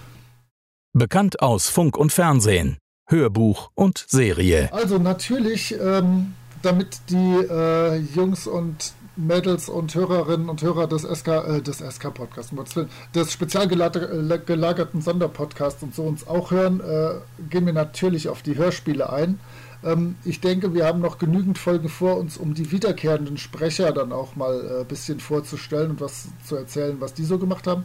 [0.93, 4.73] Bekannt aus Funk und Fernsehen, Hörbuch und Serie.
[4.73, 11.29] Also natürlich, ähm, damit die äh, Jungs und Mädels und Hörerinnen und Hörer des SK,
[11.29, 12.53] äh, des SK Podcasts,
[13.15, 17.15] des spezial gelagerten Sonderpodcasts und so uns auch hören, äh,
[17.51, 19.41] gehen wir natürlich auf die Hörspiele ein.
[19.85, 24.13] Ähm, ich denke, wir haben noch genügend Folgen vor uns, um die wiederkehrenden Sprecher dann
[24.13, 27.85] auch mal ein äh, bisschen vorzustellen und was zu erzählen, was die so gemacht haben.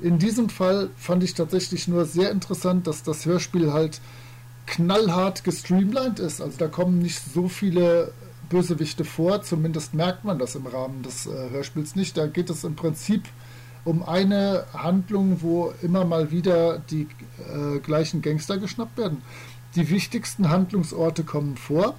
[0.00, 4.00] In diesem Fall fand ich tatsächlich nur sehr interessant, dass das Hörspiel halt
[4.66, 6.40] knallhart gestreamlined ist.
[6.40, 8.12] Also da kommen nicht so viele
[8.52, 12.18] Bösewichte vor, zumindest merkt man das im Rahmen des äh, Hörspiels nicht.
[12.18, 13.22] Da geht es im Prinzip
[13.84, 17.08] um eine Handlung, wo immer mal wieder die
[17.50, 19.22] äh, gleichen Gangster geschnappt werden.
[19.74, 21.94] Die wichtigsten Handlungsorte kommen vor.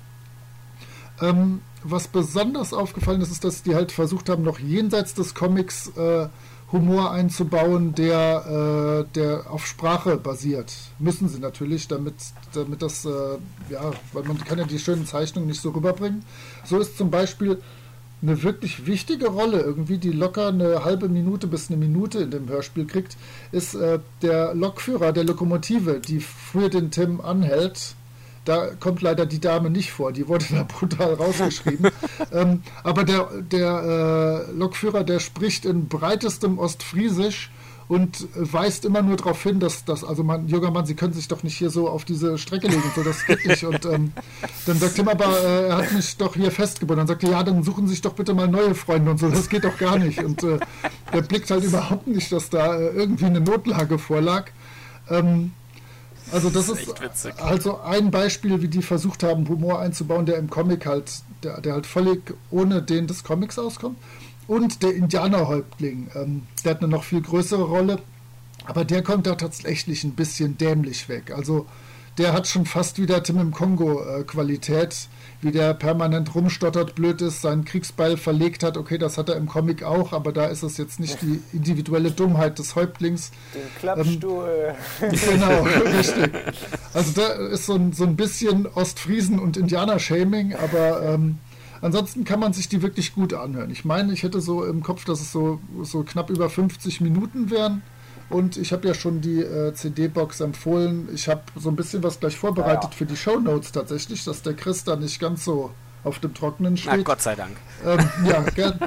[1.20, 5.88] Ähm, was besonders aufgefallen ist, ist, dass die halt versucht haben, noch jenseits des Comics
[5.98, 6.28] äh,
[6.74, 10.74] Humor einzubauen, der, äh, der auf Sprache basiert.
[11.00, 12.16] Müssen sie natürlich, damit,
[12.54, 13.10] damit das, äh,
[13.70, 16.26] ja, weil man kann ja die schönen Zeichnungen nicht so rüberbringen.
[16.66, 17.62] So ist zum Beispiel
[18.24, 22.50] eine wirklich wichtige Rolle, irgendwie, die locker eine halbe Minute bis eine Minute in dem
[22.50, 23.18] Hörspiel kriegt,
[23.52, 27.96] ist äh, der Lokführer der Lokomotive, die früher den Tim anhält.
[28.46, 31.92] Da kommt leider die Dame nicht vor, die wurde da brutal rausgeschrieben.
[32.32, 37.52] ähm, aber der, der äh, Lokführer, der spricht in breitestem Ostfriesisch
[37.88, 41.28] und weist immer nur darauf hin, dass, dass also man, junger Mann, Sie können sich
[41.28, 43.64] doch nicht hier so auf diese Strecke legen und so, das geht nicht.
[43.64, 44.14] Und ähm,
[44.66, 47.06] dann sagt Tim aber, äh, er hat mich doch hier festgebunden.
[47.06, 49.30] Dann sagt er, ja, dann suchen Sie sich doch bitte mal neue Freunde und so,
[49.30, 50.24] das geht doch gar nicht.
[50.24, 50.60] Und äh,
[51.14, 54.50] der blickt halt überhaupt nicht, dass da äh, irgendwie eine Notlage vorlag.
[55.10, 55.52] Ähm,
[56.34, 60.38] also das, Das ist ist, also ein Beispiel, wie die versucht haben, Humor einzubauen, der
[60.38, 61.12] im Comic halt,
[61.44, 63.98] der, der halt völlig ohne den des Comics auskommt.
[64.48, 68.00] Und der Indianerhäuptling, ähm, der hat eine noch viel größere Rolle,
[68.66, 71.32] aber der kommt da tatsächlich ein bisschen dämlich weg.
[71.34, 71.66] Also
[72.18, 75.08] der hat schon fast wieder Tim im Kongo äh, Qualität,
[75.44, 78.78] wie der permanent rumstottert, blöd ist, seinen Kriegsbeil verlegt hat.
[78.78, 82.12] Okay, das hat er im Comic auch, aber da ist es jetzt nicht die individuelle
[82.12, 84.76] Dummheit des Häuptlings, Den Klappstuhl.
[85.00, 85.64] Genau,
[85.98, 86.32] richtig.
[86.94, 91.38] Also da ist so ein, so ein bisschen Ostfriesen- und Indianer-Shaming, aber ähm,
[91.82, 93.70] ansonsten kann man sich die wirklich gut anhören.
[93.72, 97.50] Ich meine, ich hätte so im Kopf, dass es so, so knapp über 50 Minuten
[97.50, 97.84] wären.
[98.34, 101.08] Und ich habe ja schon die äh, CD-Box empfohlen.
[101.14, 102.98] Ich habe so ein bisschen was gleich vorbereitet Ja.
[102.98, 105.72] für die Shownotes tatsächlich, dass der Chris da nicht ganz so
[106.04, 107.06] auf dem Trockenen Na, steht.
[107.06, 107.56] Gott sei Dank.
[107.86, 108.80] Ähm, ja, gern.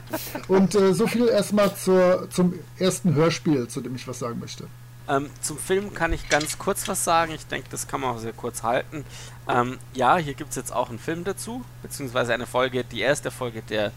[0.49, 4.67] Und äh, so viel erstmal zur, zum ersten Hörspiel, zu dem ich was sagen möchte.
[5.09, 7.33] Ähm, zum Film kann ich ganz kurz was sagen.
[7.33, 9.05] Ich denke, das kann man auch sehr kurz halten.
[9.49, 13.31] Ähm, ja, hier gibt es jetzt auch einen Film dazu, beziehungsweise eine Folge, die erste
[13.31, 13.93] Folge der,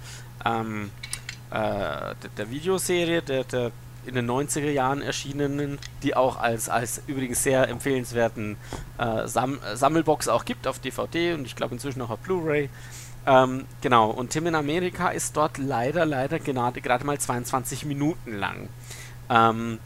[0.45, 0.91] ähm,
[1.49, 3.71] äh, der, der Videoserie, der, der
[4.09, 8.57] in den 90er Jahren erschienenen, die auch als, als übrigens sehr empfehlenswerten
[8.97, 12.69] äh, Sam Sammelbox auch gibt auf DVD und ich glaube inzwischen auch auf Blu-ray.
[13.25, 18.33] Ähm, genau, und Tim in Amerika ist dort leider, leider gerade, gerade mal 22 Minuten
[18.37, 18.69] lang.
[19.29, 19.79] Ähm,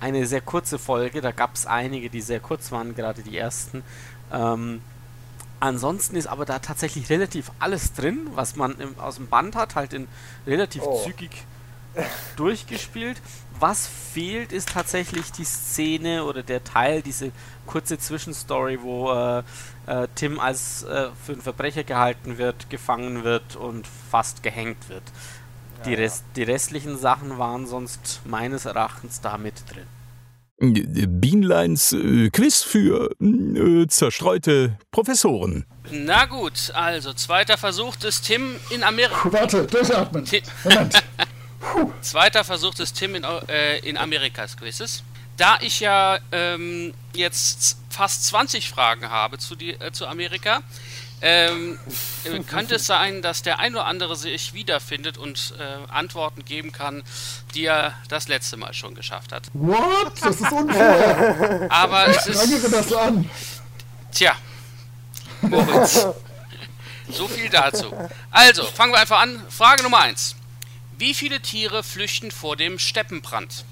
[0.00, 1.20] eine sehr kurze Folge.
[1.20, 3.82] Da gab es einige, die sehr kurz waren, gerade die ersten.
[4.32, 4.82] Ähm,
[5.60, 9.76] ansonsten ist aber da tatsächlich relativ alles drin, was man im, aus dem Band hat,
[9.76, 10.06] halt in
[10.46, 11.02] relativ Oh.
[11.04, 11.44] zügig
[12.36, 13.22] durchgespielt.
[13.60, 17.30] Was fehlt, ist tatsächlich die Szene oder der Teil, diese
[17.66, 19.38] kurze Zwischenstory, wo äh,
[19.86, 25.02] äh, Tim als äh, für einen Verbrecher gehalten wird, gefangen wird und fast gehängt wird.
[25.86, 26.02] Die, Ja, ja.
[26.04, 29.86] Rest, die restlichen Sachen waren sonst meines Erachtens da mit drin.
[31.20, 35.66] Bienleins äh, Quiz für äh, zerstreute Professoren.
[35.90, 39.30] Na gut, also zweiter Versuch des Tim in Amerika.
[39.32, 40.24] Warte, durchatmen.
[40.24, 41.02] Ti- Moment.
[42.00, 45.02] Zweiter Versuch des Tim in, äh, in Amerikas Quizzes.
[45.36, 50.62] Da ich ja ähm, jetzt fast 20 Fragen habe zu, die, äh, zu Amerika,
[51.22, 51.78] ähm,
[52.24, 56.70] äh, könnte es sein, dass der ein oder andere sich wiederfindet und äh, Antworten geben
[56.70, 57.02] kann,
[57.54, 59.44] die er das letzte Mal schon geschafft hat.
[59.54, 60.12] What?
[60.22, 61.66] Das ist unfair.
[61.70, 62.72] Aber es Ich prangere ist.
[62.72, 63.30] das an.
[64.12, 64.36] Tja.
[65.42, 66.06] Moritz.
[67.10, 67.92] So viel dazu.
[68.30, 69.42] Also, fangen wir einfach an.
[69.50, 70.36] Frage Nummer 1.
[71.04, 73.66] Wie viele Tiere flüchten vor dem Steppenbrand?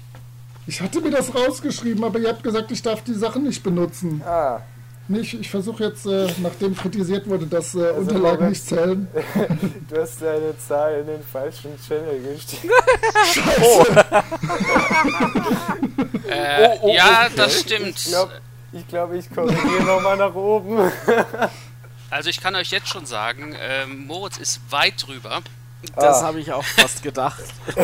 [0.67, 4.21] Ich hatte mir das rausgeschrieben, aber ihr habt gesagt, ich darf die Sachen nicht benutzen.
[4.23, 4.61] Ah,
[5.07, 9.07] Nicht, ich versuche jetzt, äh, nachdem kritisiert wurde, dass äh, Also, Unterlagen Robert- nicht zählen.
[9.89, 12.69] du hast deine Zahl in den falschen Channel gestiegen.
[16.29, 17.33] Äh, Oh, oh, ja, okay.
[17.35, 17.97] das stimmt.
[17.97, 18.31] Ich glaube,
[18.73, 20.91] ich, glaub, ich korrigiere nochmal nach oben.
[22.11, 25.41] Also ich kann euch jetzt schon sagen, ähm, Moritz ist weit drüber.
[25.95, 26.23] Das Ah.
[26.27, 27.43] habe ich auch fast gedacht.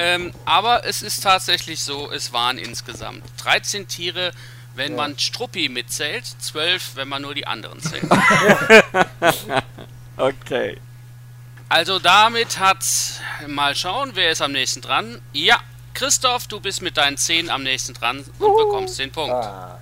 [0.00, 4.30] Ähm, aber es ist tatsächlich so, es waren insgesamt 13 Tiere,
[4.76, 8.04] wenn man Struppi mitzählt, 12, wenn man nur die anderen zählt.
[10.16, 10.78] Okay.
[11.68, 12.84] Also damit hat,
[13.48, 15.20] mal schauen, wer ist am nächsten dran.
[15.32, 15.58] Ja,
[15.94, 19.34] Christoph, du bist mit deinen 10 am nächsten dran und bekommst den Punkt.
[19.34, 19.78] Ah,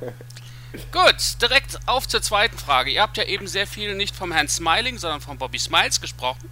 [0.92, 2.90] Gut, direkt auf zur zweiten Frage.
[2.90, 6.50] Ihr habt ja eben sehr viel nicht vom Herrn Smiling, sondern von Bobby Smiles gesprochen.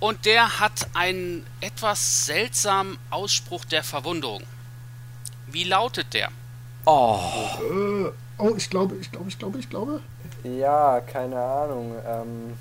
[0.00, 4.42] Und der hat einen etwas seltsamen Ausspruch der Verwunderung.
[5.46, 6.28] Wie lautet der?
[6.84, 7.18] Oh,
[7.60, 10.00] Äh, oh, ich glaube, ich glaube, ich glaube, ich glaube.
[10.42, 11.94] ja, keine Ahnung.
[12.06, 12.58] Ähm,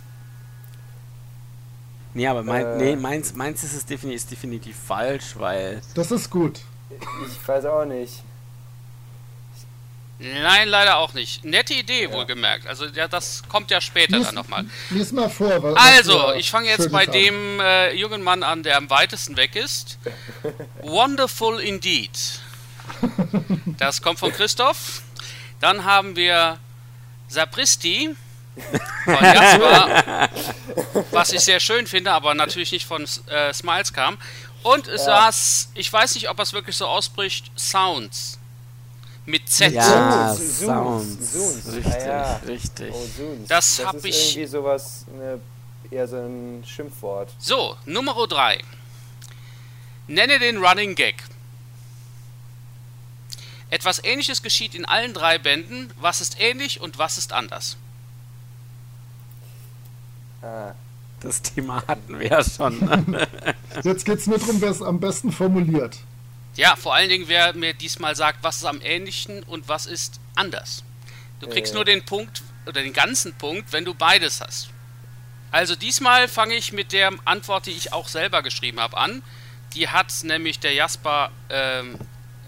[2.13, 2.77] nee, aber mein, Äh.
[2.77, 6.61] nee, meins, meins ist es definitiv, ist definitiv falsch, weil Das ist gut.
[7.27, 8.23] ich weiß auch nicht.
[10.25, 11.43] Nein, leider auch nicht.
[11.43, 12.65] Nette Idee, wohlgemerkt.
[12.65, 14.65] Also ja, das kommt ja später Lies, dann nochmal.
[14.89, 15.61] lies mal vor.
[15.61, 19.55] was- Also, ich fange jetzt bei dem äh, jungen Mann an, der am weitesten weg
[19.57, 19.97] ist.
[20.81, 22.11] Wonderful indeed.
[23.77, 25.01] Das kommt von Christoph.
[25.59, 26.59] Dann haben wir
[27.27, 28.15] Sapristi
[29.05, 30.29] von Jasper,
[31.11, 34.17] was ich sehr schön finde, aber natürlich nicht von äh, Smiles kam.
[34.61, 38.39] Und es saß, ich weiß nicht, ob er es wirklich so ausspricht, Sounds.
[39.25, 39.71] Mit Z.
[39.73, 40.59] Ja, Sounds.
[40.59, 41.73] Sounds, Sounds.
[41.75, 42.35] Richtig, Ah, ja.
[42.45, 42.93] richtig.
[42.93, 43.47] Oh, Soons.
[43.47, 45.39] Das das hab ist ich- irgendwie sowas, ne,
[45.89, 47.33] eher so ein Schimpfwort.
[47.39, 48.59] So, Nummer 3.
[50.07, 51.23] Nenne den Running Gag.
[53.69, 55.91] Etwas ähnliches geschieht in allen drei Bänden.
[55.99, 57.77] Was ist ähnlich und was ist anders?
[60.41, 60.73] Ah,
[61.21, 62.77] Das Thema hatten wir ja schon.
[62.79, 63.25] ne?
[63.83, 65.97] Jetzt geht es nur darum, wer es am besten formuliert.
[66.55, 70.19] Ja, vor allen Dingen, wer mir diesmal sagt, was ist am ähnlichen und was ist
[70.35, 70.83] anders.
[71.39, 71.75] Du kriegst Äh.
[71.75, 74.69] nur den Punkt oder den ganzen Punkt, wenn du beides hast.
[75.51, 79.23] Also diesmal fange ich mit der Antwort, die ich auch selber geschrieben habe, an.
[79.73, 81.97] Die hat nämlich der Jasper ähm,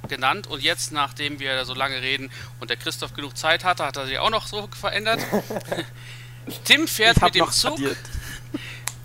[0.08, 3.98] genannt und jetzt, nachdem wir so lange reden und der Christoph genug Zeit hatte, hat
[3.98, 5.20] er sie auch noch so verändert.
[6.64, 7.74] Tim fährt mit dem Zug.
[7.74, 7.98] addiert.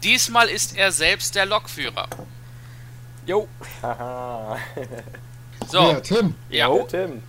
[0.03, 2.09] Diesmal ist er selbst der Lokführer.
[3.31, 3.49] Jo.
[3.83, 4.59] haha.
[5.69, 6.35] So, Ja, Tim.
[6.49, 6.69] ja.
[6.69, 7.23] Der Tim.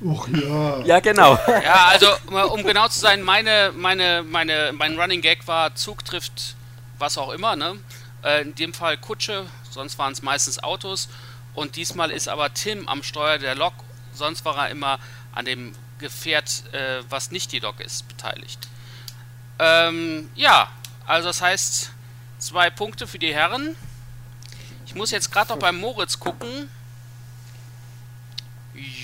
[0.00, 0.78] Uch ja.
[0.84, 1.38] Ja, genau.
[1.62, 2.06] Ja, also
[2.54, 6.56] um genau zu sein, meine, meine, meine, mein Running Gag war Zug trifft
[6.98, 7.78] was auch immer, ne?
[8.22, 11.10] Äh, in dem Fall Kutsche, sonst waren es meistens Autos.
[11.54, 13.74] Und diesmal ist aber Tim am Steuer der Lok,
[14.14, 14.98] sonst war er immer
[15.34, 18.68] an dem Gefährt, äh, was nicht die Lok ist, beteiligt.
[19.58, 20.68] Ähm, ja,
[21.06, 21.90] also das heißt,
[22.38, 23.76] zwei Punkte für die Herren.
[24.94, 26.70] Ich muss jetzt gerade noch beim Moritz gucken.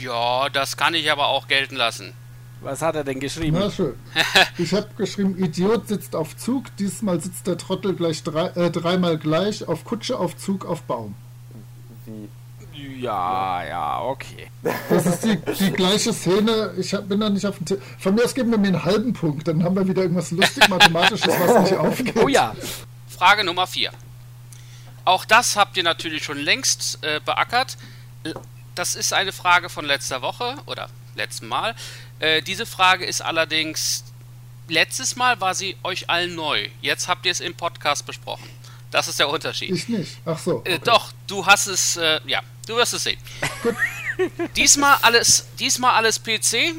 [0.01, 2.13] Ja, das kann ich aber auch gelten lassen.
[2.61, 3.57] Was hat er denn geschrieben?
[3.59, 3.95] Na schön.
[4.59, 9.19] Ich habe geschrieben, Idiot sitzt auf Zug, diesmal sitzt der Trottel gleich drei, äh, dreimal
[9.19, 11.17] gleich, auf Kutsche, auf Zug, auf Baum.
[12.07, 13.01] Wie?
[13.01, 14.49] Ja, ja, okay.
[14.91, 16.73] Das ist die, die gleiche Szene.
[16.79, 17.83] Ich hab, bin da nicht auf dem Tipp.
[17.99, 20.69] Von mir aus geben wir mir einen halben Punkt, dann haben wir wieder irgendwas lustig
[20.69, 22.17] Mathematisches, was nicht aufgeht.
[22.17, 22.55] Oh ja.
[23.09, 23.91] Frage Nummer 4.
[25.05, 27.77] Auch das habt ihr natürlich schon längst äh, beackert.
[28.75, 31.75] Das ist eine Frage von letzter Woche oder letzten Mal.
[32.19, 34.05] Äh, diese Frage ist allerdings,
[34.69, 36.69] letztes Mal war sie euch allen neu.
[36.81, 38.49] Jetzt habt ihr es im Podcast besprochen.
[38.91, 39.71] Das ist der Unterschied.
[39.71, 40.19] Ich nicht.
[40.25, 40.63] Ach so.
[40.65, 40.81] Äh, okay.
[40.85, 43.19] doch, du hast es, äh, ja, du wirst es sehen.
[44.57, 46.75] diesmal alles, diesmal alles PC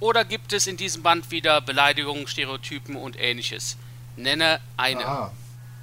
[0.00, 3.76] oder gibt es in diesem Band wieder Beleidigungen, Stereotypen und ähnliches?
[4.16, 5.06] Nenne eine.
[5.06, 5.32] Ah,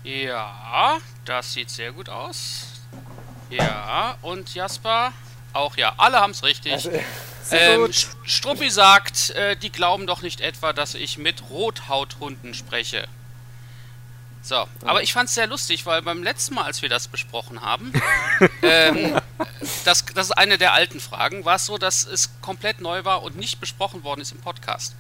[0.04, 2.66] Ja, das sieht sehr gut aus.
[3.50, 5.14] Ja, und Jasper?
[5.54, 6.74] Auch ja, alle haben es richtig.
[6.74, 6.92] Also,
[7.52, 13.08] ähm, St- Struppi sagt, äh, die glauben doch nicht etwa, dass ich mit Rothauthunden spreche.
[14.42, 17.62] So, aber ich fand es sehr lustig, weil beim letzten Mal, als wir das besprochen
[17.62, 17.94] haben,
[18.62, 19.18] ähm,
[19.86, 23.24] das, das ist eine der alten Fragen, war es so, dass es komplett neu war
[23.24, 24.96] und nicht besprochen worden ist im Podcast.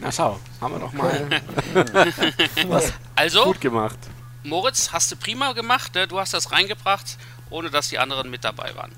[0.00, 1.42] Na schau, haben wir doch mal
[3.16, 3.98] Also, gut gemacht.
[4.42, 6.06] Moritz, hast du prima gemacht, ne?
[6.06, 7.16] du hast das reingebracht,
[7.50, 8.92] ohne dass die anderen mit dabei waren.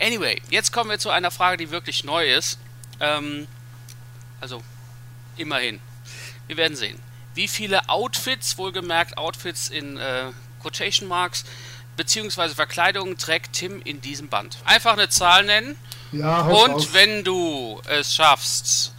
[0.00, 2.58] Anyway, jetzt kommen wir zu einer Frage, die wirklich neu ist.
[3.00, 3.46] Ähm,
[4.40, 4.62] also,
[5.36, 5.80] immerhin.
[6.46, 7.00] Wir werden sehen.
[7.34, 10.32] Wie viele Outfits, wohlgemerkt Outfits in äh,
[10.62, 11.44] Quotation Marks,
[11.96, 14.58] beziehungsweise Verkleidungen trägt Tim in diesem Band?
[14.64, 15.76] Einfach eine Zahl nennen
[16.12, 16.88] ja, und raus.
[16.92, 18.94] wenn du es schaffst,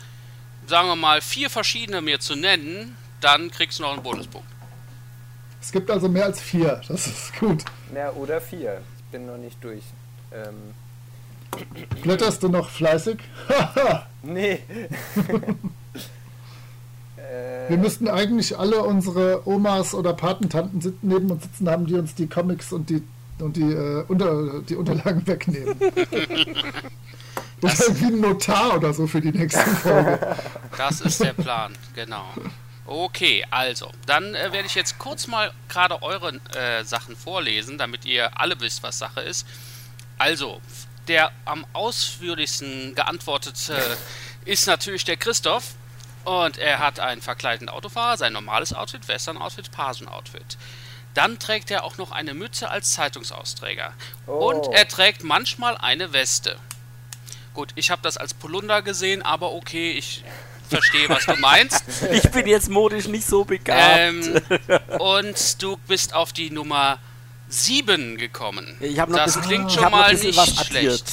[0.68, 4.48] sagen wir mal, vier verschiedene mir zu nennen, dann kriegst du noch einen Bonuspunkt.
[5.62, 6.82] Es gibt also mehr als vier.
[6.88, 7.66] Das ist gut.
[7.94, 8.82] na, oder vier.
[8.98, 9.84] Ich bin noch nicht durch.
[10.32, 10.74] Ähm,
[12.04, 13.18] Blätterst du noch fleißig?
[14.24, 14.60] nee.
[17.68, 22.28] Wir müssten eigentlich alle unsere Omas oder Patentanten neben uns sitzen haben, die uns die
[22.28, 23.04] Comics und die
[23.40, 25.76] und die, äh, unter, die Unterlagen wegnehmen.
[27.62, 30.38] Oder irgendwie ein Notar oder so für die nächste Folge.
[30.78, 32.26] Das ist der Plan, genau.
[32.86, 38.06] Okay, also, dann äh, werde ich jetzt kurz mal gerade eure äh, Sachen vorlesen, damit
[38.06, 39.46] ihr alle wisst, was Sache ist.
[40.18, 40.62] Also,
[41.08, 45.76] der am ausführlichsten geantwortet äh, ist natürlich der Christoph.
[46.24, 50.58] Und er hat einen verkleideten Autofahrer, sein normales Outfit, Western-Outfit, Pagen-Outfit.
[51.14, 53.94] Dann trägt er auch noch eine Mütze als Zeitungsausträger.
[54.28, 54.52] Oh.
[54.52, 56.58] Und er trägt manchmal eine Weste.
[57.58, 60.24] Gut, ich habe das als Polunder gesehen, aber okay, ich
[60.70, 61.84] verstehe, was du meinst.
[62.12, 63.82] Ich bin jetzt modisch nicht so begabt.
[63.98, 64.40] ähm,
[65.00, 67.00] und du bist auf die Nummer
[67.50, 68.78] sieben gekommen.
[68.80, 71.06] Ich habe noch das bisschen- klingt schon mal nicht was schlecht.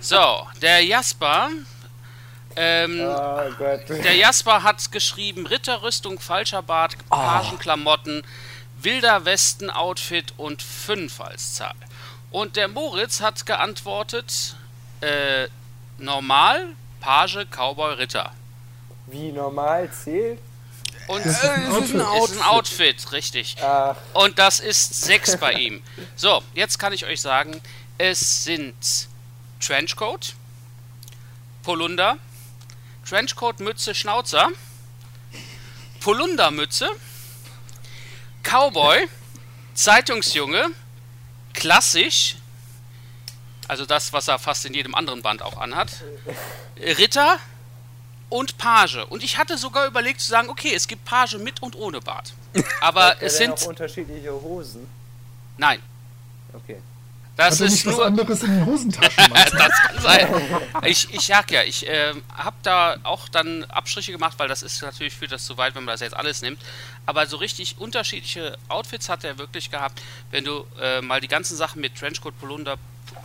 [0.00, 1.50] So, der Jasper.
[2.56, 3.88] Ähm, Oh Gott.
[3.90, 7.14] Der Jasper hat geschrieben: Ritterrüstung, falscher Bart, Oh.
[7.14, 8.26] Pagenklamotten,
[8.82, 11.76] wilder Westen-Outfit und 5 als Zahl.
[12.32, 14.56] Und der Moritz hat geantwortet:
[15.04, 15.48] äh,
[15.98, 16.68] normal,
[17.00, 18.32] Page, Cowboy, Ritter.
[19.06, 20.38] Wie normal zählt?
[21.06, 21.66] Und Das ist ein
[22.00, 22.30] Outfit.
[22.30, 23.56] ist ein Outfit, richtig.
[23.62, 25.82] Ach, Und das ist 6 bei ihm.
[26.16, 27.60] So, jetzt kann ich euch sagen,
[27.98, 28.74] es sind
[29.60, 30.34] Trenchcoat,
[31.62, 32.16] Polunder,
[33.08, 34.48] Trenchcoat, Mütze, Schnauzer,
[36.00, 36.88] Polundermütze,
[38.42, 39.08] Cowboy,
[39.74, 40.66] Zeitungsjunge,
[41.52, 42.36] klassisch,
[43.68, 45.88] also das, was er fast in jedem anderen Band auch anhat,
[46.78, 47.38] Ritter
[48.30, 49.04] und Page.
[49.10, 52.32] Und ich hatte sogar überlegt zu sagen, okay, es gibt Page mit und ohne Bart.
[52.80, 54.86] Aber hat er es denn sind auch unterschiedliche Hosen.
[55.56, 55.80] Nein,
[56.52, 56.80] Okay.
[57.36, 58.06] das Hat ist nicht was nur.
[58.06, 59.24] anderes in den Hosentaschen?
[59.34, 60.28] Das kann sein.
[60.84, 64.82] Ich, ich sag ja, ich ähm, habe da auch dann Abstriche gemacht, weil das ist
[64.82, 66.60] natürlich führt das zu weit, wenn man das jetzt alles nimmt.
[67.06, 70.00] Aber so richtig unterschiedliche Outfits hat er wirklich gehabt.
[70.30, 72.76] Wenn du äh, mal die ganzen Sachen mit Trenchcoat, Polunder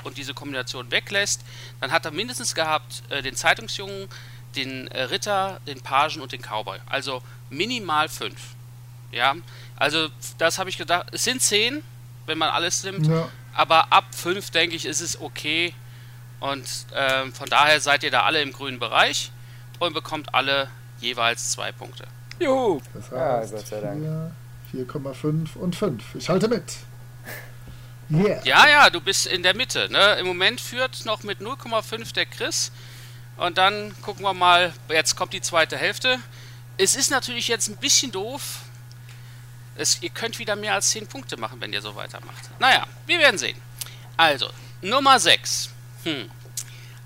[0.03, 1.41] und diese Kombination weglässt,
[1.81, 4.07] dann hat er mindestens gehabt äh, den Zeitungsjungen,
[4.55, 6.79] den äh, Ritter, den Pagen und den Cowboy.
[6.87, 8.39] Also minimal fünf.
[9.11, 9.35] Ja,
[9.75, 11.07] also das habe ich gedacht.
[11.11, 11.83] Es sind zehn,
[12.25, 13.07] wenn man alles nimmt.
[13.07, 13.29] Ja.
[13.53, 15.73] Aber ab 5, denke ich, ist es okay.
[16.39, 19.31] Und ähm, von daher seid ihr da alle im grünen Bereich
[19.79, 20.69] und bekommt alle
[20.99, 22.05] jeweils zwei Punkte.
[22.39, 22.81] Juhu.
[22.93, 24.33] Das heißt Gott sei Dank.
[24.71, 26.15] 4, 4,5 und 5.
[26.15, 26.63] Ich halte mit.
[28.11, 28.41] Yeah.
[28.43, 29.87] Ja, ja, du bist in der Mitte.
[29.91, 30.15] Ne?
[30.19, 32.71] Im Moment führt noch mit 0,5 der Chris.
[33.37, 36.19] Und dann gucken wir mal, jetzt kommt die zweite Hälfte.
[36.77, 38.59] Es ist natürlich jetzt ein bisschen doof.
[39.75, 42.49] Es, ihr könnt wieder mehr als 10 Punkte machen, wenn ihr so weitermacht.
[42.59, 43.57] Naja, wir werden sehen.
[44.17, 44.49] Also,
[44.81, 45.69] Nummer 6.
[46.03, 46.29] Hm.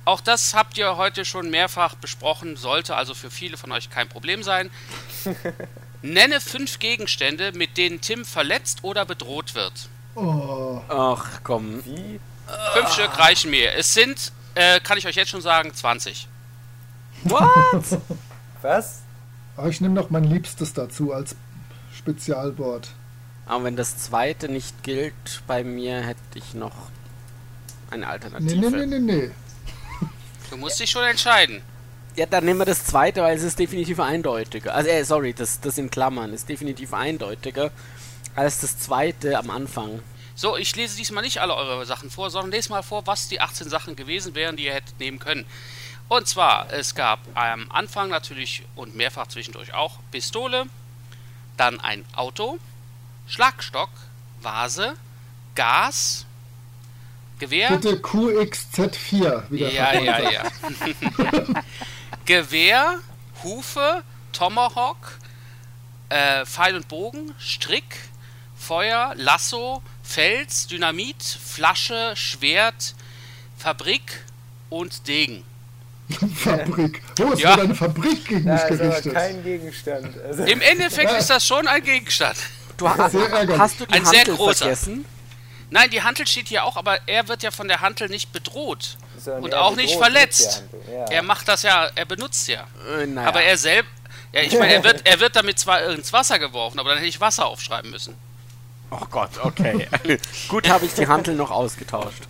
[0.05, 4.09] Auch das habt ihr heute schon mehrfach besprochen, sollte also für viele von euch kein
[4.09, 4.69] Problem sein.
[6.01, 9.87] Nenne fünf Gegenstände, mit denen Tim verletzt oder bedroht wird.
[10.15, 11.83] Oh, Ach komm.
[11.85, 12.19] Wie?
[12.73, 13.73] Fünf Stück reichen mir.
[13.75, 16.27] Es sind, äh, kann ich euch jetzt schon sagen, 20.
[17.23, 17.99] What?
[18.61, 18.99] Was?
[19.55, 21.35] aber ich nehme noch mein Liebstes dazu als
[21.95, 22.89] Spezialwort.
[23.45, 26.73] Aber wenn das zweite nicht gilt, bei mir hätte ich noch
[27.91, 28.55] eine Nee, Alternative.
[28.71, 29.31] nee, nee, nee, nee.
[30.49, 31.61] Du musst dich schon entscheiden.
[32.15, 34.73] Ja, dann nehmen wir das zweite, weil es ist definitiv eindeutiger.
[34.75, 37.71] Also, äh, sorry, das, das in Klammern ist definitiv eindeutiger
[38.35, 40.01] als das zweite am Anfang.
[40.35, 43.39] So, ich lese diesmal nicht alle eure Sachen vor, sondern lese mal vor, was die
[43.39, 45.45] 18 Sachen gewesen wären, die ihr hättet nehmen können.
[46.09, 50.65] Und zwar, es gab am Anfang natürlich und mehrfach zwischendurch auch Pistole,
[51.57, 52.57] dann ein Auto,
[53.27, 53.89] Schlagstock,
[54.41, 54.95] Vase,
[55.55, 56.25] Gas,
[57.39, 57.71] Gewehr.
[57.71, 60.43] Bitte QXZ4 wieder Ja, ja, ja.
[62.25, 62.99] Gewehr,
[63.43, 65.19] Hufe, Tomahawk,
[66.09, 67.97] äh, Pfeil und Bogen, Strick,
[68.67, 72.95] Feuer, Lasso, Fels, Dynamit, Flasche, Schwert,
[73.57, 74.23] Fabrik
[74.69, 75.43] und Degen.
[76.35, 77.01] Fabrik.
[77.21, 77.55] Oh, es Ja.
[77.55, 79.13] eine Fabrik gegen mich ist aber gerichtet.
[79.13, 80.17] kein Gegenstand.
[80.23, 82.37] Also, Im Endeffekt ist das schon ein Gegenstand.
[82.77, 83.57] Du ha Sehr ärgerlich.
[83.59, 84.55] hast du die Ein sehr Hantel großer.
[84.65, 85.05] vergessen?
[85.69, 88.97] Nein, die Hantel steht hier auch, aber er wird ja von der Hantel nicht bedroht.
[89.17, 90.63] sondern Und auch nicht verletzt.
[90.91, 91.05] Ja.
[91.05, 92.65] Er macht das ja, er benutzt ja.
[92.99, 93.27] Äh, naja.
[93.27, 93.89] Aber er selbst,
[94.33, 97.09] ja, ich meine, er wird, er wird damit zwar ins Wasser geworfen, aber dann hätte
[97.09, 98.15] ich Wasser aufschreiben müssen.
[98.93, 99.87] Oh Gott, okay.
[100.47, 102.27] Gut, habe ich die Hantel noch ausgetauscht.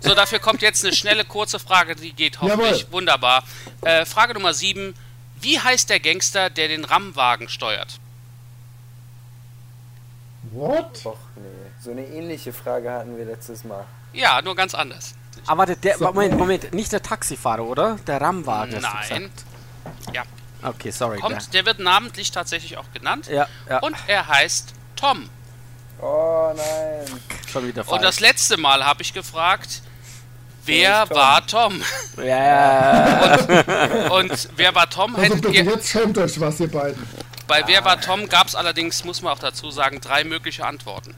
[0.00, 2.92] So, dafür kommt jetzt eine schnelle, kurze Frage, die geht hoffentlich Jawohl.
[2.92, 3.42] wunderbar.
[3.82, 4.94] Äh, Frage Nummer 7.
[5.40, 7.98] Wie heißt der Gangster, der den RAM-Wagen steuert?
[10.52, 11.00] What?
[11.04, 11.42] Och nee,
[11.82, 13.84] so eine ähnliche Frage hatten wir letztes Mal.
[14.12, 15.14] Ja, nur ganz anders.
[15.46, 16.04] Aber der, der So.
[16.04, 17.98] Moment, Moment, nicht der Taxifahrer, oder?
[18.06, 18.70] Der du Nein.
[18.72, 19.44] gesagt.
[20.12, 20.22] Ja.
[20.62, 21.18] Okay, sorry.
[21.18, 23.26] Kommt, der wird namentlich tatsächlich auch genannt.
[23.26, 25.28] Der, ja, ja, Und er heißt Tom.
[26.00, 27.20] Oh nein.
[27.50, 27.96] schon wieder falsch.
[27.96, 29.82] Und das letzte Mal habe ich gefragt,
[30.66, 31.16] wer Tom?
[31.16, 31.82] war Tom?
[32.18, 35.14] ja, ja, Und wer war Tom?
[35.16, 37.06] Also Hättet ihr, jetzt schämt euch was, ihr beiden.
[37.46, 41.14] bei wer war Tom gab es allerdings, muss man auch dazu sagen, drei mögliche Antworten.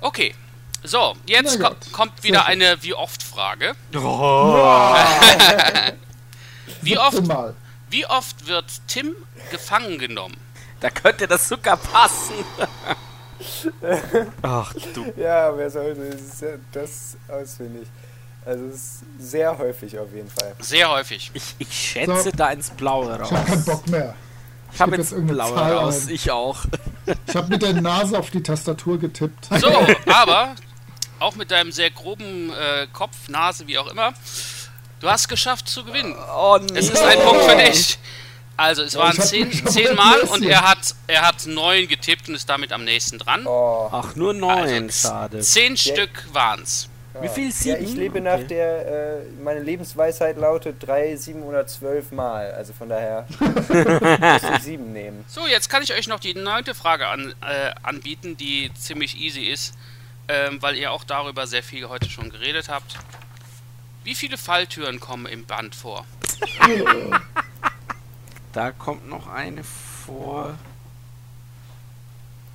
[0.00, 0.34] Okay.
[0.82, 2.48] So, jetzt ko kommt Sehr wieder gut.
[2.48, 3.74] eine Wie oft Frage.
[3.94, 4.94] Oh.
[6.82, 7.22] Wie oft,
[7.88, 9.16] wie oft wird Tim
[9.50, 10.36] gefangen genommen?
[10.80, 12.34] Da könnte das sogar passen.
[14.42, 15.12] Ach du.
[15.16, 16.18] Ja, wer sollte
[16.72, 17.86] das, ausfindig?
[18.44, 20.54] Also es ist sehr häufig auf jeden Fall.
[20.60, 21.30] Sehr häufig.
[21.34, 22.30] Ich, ich schätze So.
[22.30, 23.28] da ins Blaue raus.
[23.30, 24.14] Ich habe keinen Bock mehr.
[24.72, 26.06] Ich habe geb jetzt jetzt irgendeine Blaue Zahl raus.
[26.06, 26.14] ein.
[26.14, 26.58] Ich auch.
[27.26, 29.48] Ich habe mit der Nase auf die Tastatur getippt.
[29.60, 29.68] So,
[30.06, 30.54] aber
[31.18, 34.12] auch mit deinem sehr groben äh, Kopf, Nase, wie auch immer,
[35.00, 36.14] du hast geschafft zu gewinnen.
[36.36, 36.78] Oh nee.
[36.78, 37.98] Es ist ein Punkt für dich.
[38.56, 39.18] Also es waren ich
[39.62, 43.18] hab zehn, mal und er hat, er hat neun getippt und ist damit am nächsten
[43.18, 43.46] dran.
[43.46, 45.40] Oh, Ach, nur neun, Also, schade.
[45.40, 46.88] Zehn Stück waren's.
[47.20, 47.46] Wie viel?
[47.48, 47.82] ja, Sieben?
[47.84, 48.46] ich lebe nach Okay.
[48.48, 52.52] der, äh, meine Lebensweisheit lautet 3, 712 Mal.
[52.52, 55.24] Also von daher muss ich 7 nehmen.
[55.26, 59.44] So, jetzt kann ich euch noch die neunte Frage an, äh, anbieten, die ziemlich easy
[59.46, 59.72] ist,
[60.28, 62.96] ähm, weil ihr auch darüber sehr viel heute schon geredet habt.
[64.04, 66.04] Wie viele Falltüren kommen im Band vor?
[68.56, 70.54] Da kommt noch eine vor.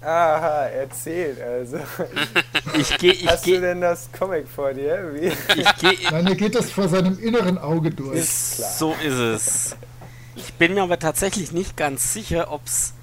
[0.02, 1.78] Aha, erzählt also.
[2.76, 5.12] Ich gehe, ich Hast du gehe, denn das Comic vor dir?
[5.14, 5.28] Wie?
[5.60, 6.10] ich gehe.
[6.12, 8.18] Nein, er geht das vor seinem inneren Auge durch.
[8.18, 8.80] Ist.
[8.80, 9.76] So ist es.
[10.36, 12.94] Ich bin mir aber tatsächlich nicht ganz sicher, ob's.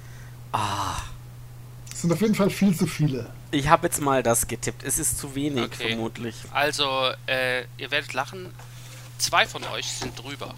[1.93, 3.29] Es sind auf jeden Fall viel zu viele.
[3.51, 4.83] Ich habe jetzt mal das getippt.
[4.83, 5.87] Es ist zu wenig, Okay.
[5.91, 6.35] vermutlich.
[6.51, 8.51] Also, äh, ihr werdet lachen,
[9.19, 10.53] zwei von euch sind drüber.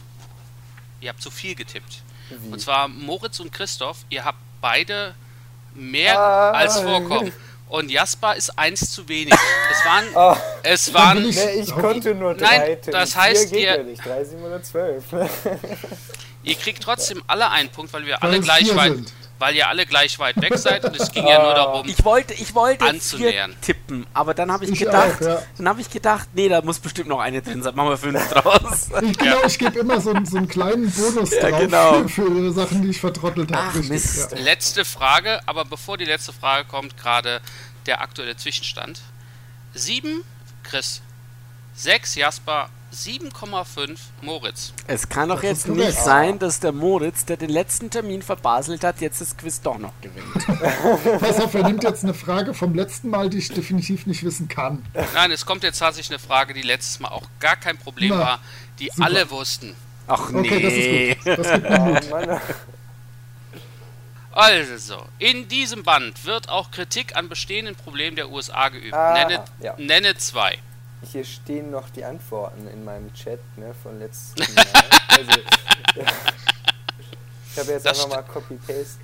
[1.01, 2.01] Ihr habt zu viel getippt.
[2.51, 5.13] Und zwar Moritz und Christoph, ihr habt beide
[5.73, 6.51] mehr Ah.
[6.51, 7.31] als vorkommen.
[7.69, 9.33] Und Jasper ist eins zu wenig.
[9.71, 12.91] Es waren, Oh, es waren, nee, ich konnte nur Nein, 3 tippen.
[12.91, 14.05] das heißt, geht ihr- ja nicht.
[14.05, 15.03] 3, 712.
[16.43, 19.13] ihr kriegt trotzdem alle einen Punkt, weil wir Weil alle gleich weit, sind.
[19.41, 22.33] Weil ihr alle gleich weit weg seid und es ging ja nur darum, Ich wollte,
[22.35, 23.55] ich wollte Anzunähern.
[23.61, 25.41] tippen, aber dann habe ich, Ich gedacht, auch, ja.
[25.57, 27.75] dann habe ich gedacht, nee, da muss bestimmt noch eine drin sein.
[27.75, 28.89] Machen wir fünf draus.
[29.01, 31.93] Ich, genau, ich gebe immer so, einen- so einen kleinen Bonus Ja, drauf genau.
[32.07, 33.79] für, für Sachen, die ich vertrottelt habe.
[33.83, 34.31] Mist.
[34.31, 34.37] Ja.
[34.37, 37.41] Letzte Frage, aber bevor die letzte Frage kommt, gerade
[37.87, 39.01] der aktuelle Zwischenstand.
[39.73, 40.23] 7
[40.63, 41.01] Chris,
[41.75, 44.73] 6 Jasper, 7,5 Moritz.
[44.87, 49.01] Es kann doch jetzt nicht sein, dass der Moritz, der den letzten Termin verbaselt hat,
[49.01, 51.19] jetzt das Quiz doch noch gewinnt.
[51.19, 54.47] Pass auf, er nimmt jetzt eine Frage vom letzten Mal, die ich definitiv nicht wissen
[54.47, 54.85] kann.
[55.13, 58.19] Nein, es kommt jetzt tatsächlich eine Frage, die letztes Mal auch gar kein Problem Na,
[58.19, 58.39] war,
[58.79, 59.05] die super.
[59.05, 59.75] alle wussten.
[60.07, 60.39] Ach nee.
[60.39, 61.37] Okay, das ist gut.
[61.37, 61.69] Das gibt
[62.09, 62.41] mir.
[64.33, 68.93] Also, in diesem Band wird auch Kritik an bestehenden Problemen der USA geübt.
[68.93, 69.75] Ah, nenne, ja.
[69.77, 70.57] nenne zwei.
[71.03, 74.65] Hier stehen noch die Antworten in meinem Chat ne, von letzten Mal.
[75.07, 75.31] Also,
[77.51, 78.99] ich habe jetzt Das einfach mal Copy-Paste.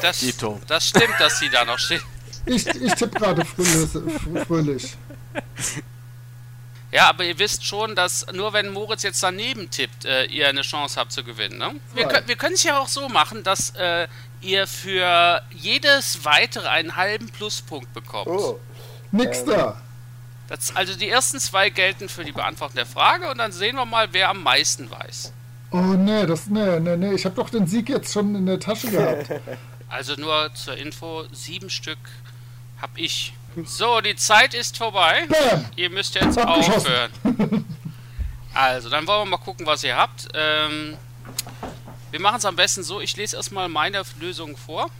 [0.00, 0.24] Das,
[0.66, 2.00] das stimmt, dass sie da noch stehen.
[2.46, 4.96] Ich, ich tippe gerade fröhlich.
[6.90, 10.62] Ja, aber ihr wisst schon, dass nur wenn Moritz jetzt daneben tippt, äh, ihr eine
[10.62, 11.58] Chance habt zu gewinnen.
[11.58, 11.74] Ne?
[11.94, 14.08] Wir, wir können es ja auch so machen, dass äh,
[14.40, 18.28] ihr für jedes weitere einen halben Pluspunkt bekommt.
[18.28, 18.58] Oh,
[19.12, 19.80] Nix da.
[20.48, 23.84] Das, also die ersten zwei gelten für die Beantwortung der Frage und dann sehen wir
[23.84, 25.32] mal, wer am meisten weiß.
[25.70, 27.12] Oh nee, das nee, nee, nee.
[27.12, 29.30] Ich habe doch den Sieg jetzt schon in der Tasche gehabt.
[29.90, 31.96] Also nur zur Info, sieben Stück
[32.78, 33.32] hab ich.
[33.64, 35.26] So, die Zeit ist vorbei.
[35.28, 35.64] Bam!
[35.76, 37.10] Ihr müsst jetzt aufhören.
[38.54, 40.26] Also, dann wollen wir mal gucken, was ihr habt.
[40.34, 40.96] Ähm,
[42.10, 44.90] wir machen es am besten so, ich lese erstmal meine Lösung vor.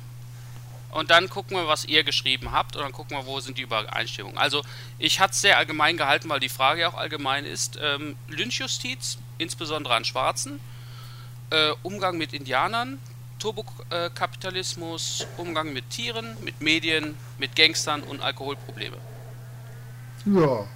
[0.90, 2.76] Und dann gucken wir, was ihr geschrieben habt.
[2.76, 4.38] Und dann gucken wir, wo sind die Übereinstimmungen.
[4.38, 4.62] Also,
[4.98, 7.78] ich hatte es sehr allgemein gehalten, weil die Frage auch allgemein ist.
[7.80, 10.60] Ähm, Lynchjustiz, insbesondere an Schwarzen.
[11.50, 12.98] Äh, Umgang mit Indianern.
[13.38, 15.26] Turbokapitalismus.
[15.36, 18.96] Umgang mit Tieren, mit Medien, mit Gangstern und Alkoholprobleme.
[20.24, 20.66] Ja.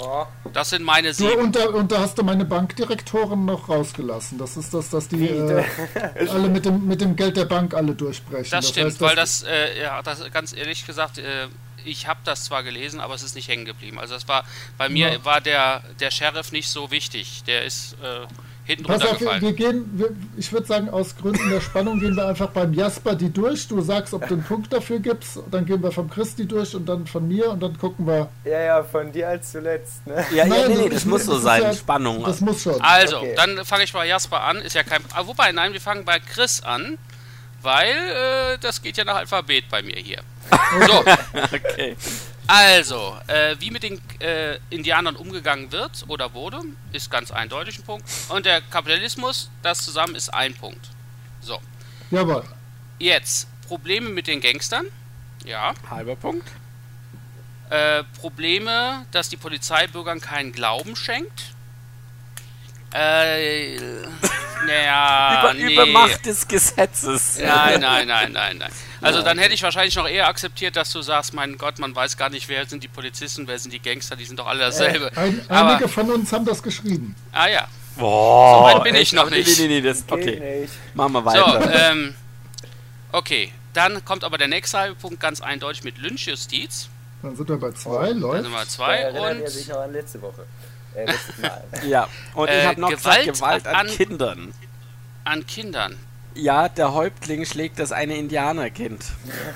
[0.00, 0.28] Ja.
[0.52, 1.38] Das sind meine Du, sieben.
[1.42, 4.38] und, da, und da hast du meine Bankdirektoren noch rausgelassen.
[4.38, 5.64] Das ist das, dass die äh,
[6.30, 8.50] alle mit dem, mit dem Geld der Bank alle durchbrechen.
[8.50, 11.48] Das stimmt, heißt, weil das, äh, ja, das ganz ehrlich gesagt, äh,
[11.84, 13.98] ich habe das zwar gelesen, aber es ist nicht hängen geblieben.
[13.98, 14.44] Also das war
[14.76, 15.24] bei mir Ja.
[15.24, 17.44] war der der Sheriff nicht so wichtig.
[17.46, 18.26] Der ist äh,
[18.68, 22.14] hinten Pass auf, wir, wir gehen, wir, ich würde sagen, aus Gründen der Spannung gehen
[22.14, 23.66] wir einfach beim Jasper die durch.
[23.66, 26.86] Du sagst, ob du einen Punkt dafür gibst, dann gehen wir vom Christi durch und
[26.86, 28.28] dann von mir und dann gucken wir.
[28.44, 30.06] ja, ja, von dir als zuletzt.
[30.06, 30.24] Ne?
[30.30, 31.62] Ja, ja, Nein, nee, nee, das das muss so sein.
[31.62, 32.22] ja- Spannung.
[32.24, 32.80] Das muss schon.
[32.80, 33.34] Also, Okay.
[33.36, 34.58] dann fange ich bei Jasper an.
[34.58, 35.00] Ist ja kein.
[35.14, 36.98] Ah, wobei, nein, wir fangen bei Chris an,
[37.62, 37.88] weil
[38.54, 40.20] äh, das geht ja nach Alphabet bei mir hier.
[40.86, 41.04] So,
[41.54, 41.96] Okay.
[42.48, 47.84] Also, äh, wie mit den äh, Indianern umgegangen wird oder wurde, ist ganz eindeutig ein
[47.84, 48.08] Punkt.
[48.30, 50.88] Und der Kapitalismus, das zusammen ist ein Punkt.
[51.42, 51.60] So,
[52.10, 52.42] Jawohl.
[52.98, 54.86] jetzt Probleme mit den Gangstern.
[55.44, 55.74] Ja.
[55.90, 56.48] Halber Punkt.
[57.68, 61.52] Äh, Probleme, dass die Polizei Bürgern keinen Glauben schenkt.
[62.94, 63.76] Äh,
[64.66, 65.74] naja, Über, nee.
[65.74, 67.38] Übermacht des Gesetzes.
[67.38, 68.72] Nein, nein, nein, nein, nein.
[69.00, 72.16] Also dann hätte ich wahrscheinlich noch eher akzeptiert, dass du sagst, mein Gott, man weiß
[72.16, 75.10] gar nicht, wer sind die Polizisten, wer sind die Gangster, die sind doch alle dasselbe.
[75.16, 77.14] Ein, Aber, einige von uns haben das geschrieben.
[77.32, 79.12] ah ja, Boah, So weit bin ich echt?
[79.14, 79.58] noch Nee, nicht.
[79.58, 80.60] Nee, nee, nee, das, okay.
[80.62, 80.72] nicht.
[80.94, 81.90] Machen wir so, weiter.
[81.92, 82.14] ähm,
[83.12, 86.88] okay, Dann kommt aber der nächste halbe Punkt ganz eindeutig mit Lynchjustiz.
[87.22, 88.42] Dann sind wir bei zwei, Dann läuft.
[88.44, 90.44] sind wir Da zwei er und sich auch an letzte Woche.
[90.94, 91.64] Äh, letztes Mal.
[91.88, 94.54] Ja, und Äh, ich habe noch Gewalt gesagt, Gewalt an, an- Kindern.
[95.24, 95.96] an Kindern.
[96.34, 99.04] Ja, der Häuptling schlägt das eine Indianerkind.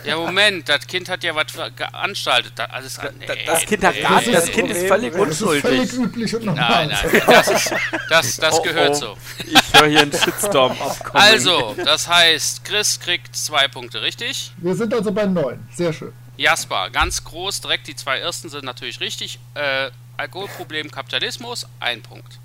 [0.05, 2.53] Ja, Moment, das Kind hat ja was veranstaltet.
[2.57, 4.47] Da, alles, nee, Da- Das Kind hat nee, gar nee, das.
[4.51, 5.93] Kind ist völlig Das ist völlig unschuldig.
[5.93, 6.87] üblich und normal.
[6.89, 7.75] Nein, nein, das, ist,
[8.09, 8.95] das, das Oh, gehört oh.
[8.95, 9.17] so.
[9.47, 11.23] Ich höre hier einen Shitstorm aufkommen.
[11.23, 14.53] Also, das heißt, Chris kriegt zwei Punkte, richtig?
[14.57, 15.65] Wir sind also bei neun.
[15.73, 16.13] Sehr schön.
[16.37, 19.39] Jasper, ganz groß, direkt die zwei ersten sind natürlich richtig.
[19.55, 22.39] Äh, Alkoholproblem, Kapitalismus, ein Punkt.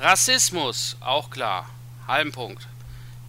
[0.00, 1.68] Rassismus, auch klar,
[2.08, 2.66] halben Punkt.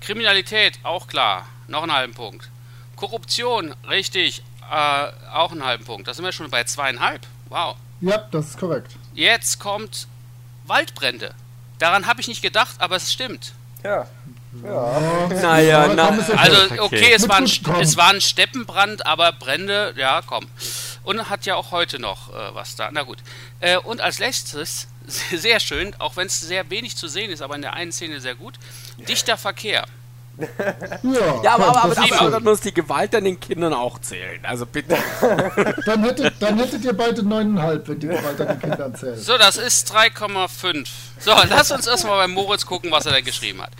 [0.06, 2.49] Kriminalität, auch klar, noch einen halben Punkt.
[2.95, 6.08] Korruption, richtig, äh, auch einen halben Punkt.
[6.08, 7.26] Da sind wir schon bei zweieinhalb.
[7.49, 7.76] Wow.
[8.01, 8.95] Ja, das ist korrekt.
[9.16, 10.08] Jetzt kommt
[10.66, 11.34] Waldbrände.
[11.80, 13.53] Daran habe ich nicht gedacht, aber es stimmt.
[13.84, 14.08] Ja.
[14.64, 16.08] Naja, na.
[16.38, 16.80] Also, Okay.
[16.80, 17.45] okay, es, war ein,
[17.82, 20.47] es war ein Steppenbrand, aber Brände, ja, komm.
[21.03, 22.89] Und hat ja auch heute noch äh, was da.
[22.91, 23.18] Na gut.
[23.60, 24.88] Äh, und als letztes,
[25.32, 28.20] sehr schön, auch wenn es sehr wenig zu sehen ist, aber in der einen Szene
[28.20, 28.56] sehr gut,
[29.08, 29.86] dichter Verkehr.
[30.38, 33.99] Ja, Ja, aber, aber, das aber, ist aber muss die Gewalt an den Kindern auch
[33.99, 34.43] zählen.
[34.43, 34.97] Also bitte.
[35.86, 39.20] dann, hättet, dann hättet ihr beide neuneinhalb, wenn die Gewalt an den Kindern zählt.
[39.20, 40.88] So, das ist 3,5.
[41.20, 43.72] So, lass uns erstmal bei Moritz gucken, was er da geschrieben hat.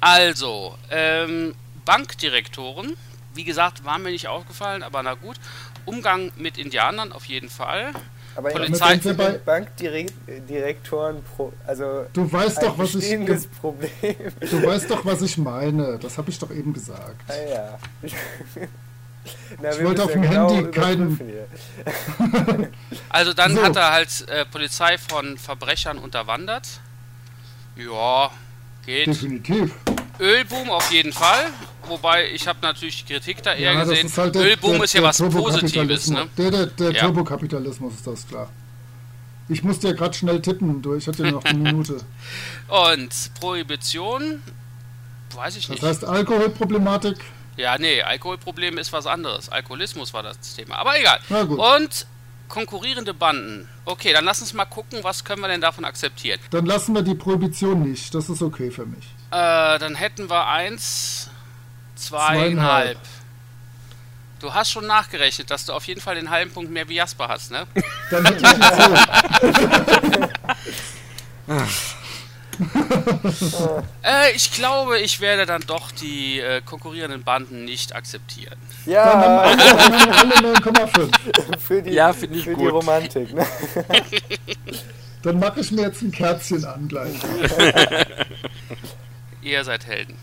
[0.00, 1.54] Also, ähm,
[1.84, 2.96] Bankdirektoren,
[3.34, 5.36] wie gesagt, war mir nicht aufgefallen, aber na gut.
[5.84, 7.92] Umgang mit Indianern auf jeden Fall.
[8.34, 11.22] Aber Polizei- Polizei Bei- Bankdirektoren,
[11.66, 13.90] also Du weißt ein doch, was ich, ge- Problem.
[14.40, 15.98] du weißt doch, was ich meine.
[15.98, 17.16] Das habe ich doch eben gesagt.
[17.28, 17.78] Ah, ja.
[19.62, 22.68] Na, Ich wollte auf ja dem genau Handy keinen- überprüfen hier.
[23.08, 23.62] Also dann So.
[23.62, 26.66] hat er halt äh, Polizei von Verbrechern unterwandert.
[27.76, 28.30] Ja,
[28.86, 29.06] geht.
[29.08, 29.72] Definitiv.
[30.18, 31.44] Ölboom auf jeden Fall.
[31.92, 34.06] Wobei ich habe natürlich die Kritik da eher das gesehen.
[34.06, 36.26] ist halt der- Ölboom der- ist ja was Positives, ne?
[36.38, 37.00] Der, der, der Ja.
[37.02, 38.48] Turbokapitalismus ist das klar.
[39.50, 40.82] Ich musste ja gerade schnell tippen.
[40.96, 41.98] Ich hatte ja noch eine Minute.
[42.68, 44.42] Und Prohibition,
[45.34, 45.82] weiß ich Das nicht.
[45.82, 47.16] heißt Alkoholproblematik.
[47.58, 49.50] Ja, nee, Alkoholproblem ist was anderes.
[49.50, 50.76] Alkoholismus war das Thema.
[50.78, 51.20] Aber egal.
[51.50, 52.06] Und
[52.48, 53.68] konkurrierende Banden.
[53.84, 56.40] Okay, dann lass uns mal gucken, was können wir denn davon akzeptieren.
[56.50, 58.14] Dann lassen wir die Prohibition nicht.
[58.14, 59.04] Das ist okay für mich.
[59.30, 61.30] Äh, dann hätten wir eins,
[61.96, 62.52] zweieinhalb.
[62.54, 62.98] Zweieinhalb.
[64.40, 67.28] Du hast schon nachgerechnet, dass du auf jeden Fall den halben Punkt mehr wie Jasper
[67.28, 67.66] hast, ne?
[68.10, 68.50] Dann hätte ich
[70.10, 70.28] zehn.
[74.02, 78.56] Äh, ich glaube, ich werde dann doch die äh, konkurrierenden Banden nicht akzeptieren.
[78.84, 79.58] Ja, Dann
[80.12, 81.58] alle 9,5.
[81.58, 82.66] für die, Ja, finde ich für die.
[82.66, 83.32] Romantik.
[83.32, 83.46] Ne?
[85.22, 87.14] Dann mache ich mir jetzt ein Kerzchen an gleich.
[89.40, 90.16] Ihr seid Helden.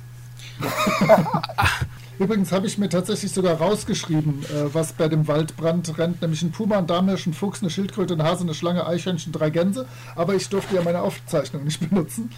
[2.19, 6.51] Übrigens habe ich mir tatsächlich sogar rausgeschrieben, äh, was bei dem Waldbrand rennt, nämlich ein
[6.51, 9.87] Puma, ein Damenhirsch, ein Fuchs, eine Schildkröte, ein Hase, eine Schlange, Eichhörnchen, drei Gänse.
[10.15, 12.29] Aber ich durfte ja meine Aufzeichnung nicht benutzen.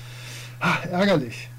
[0.59, 1.49] Ah, ärgerlich.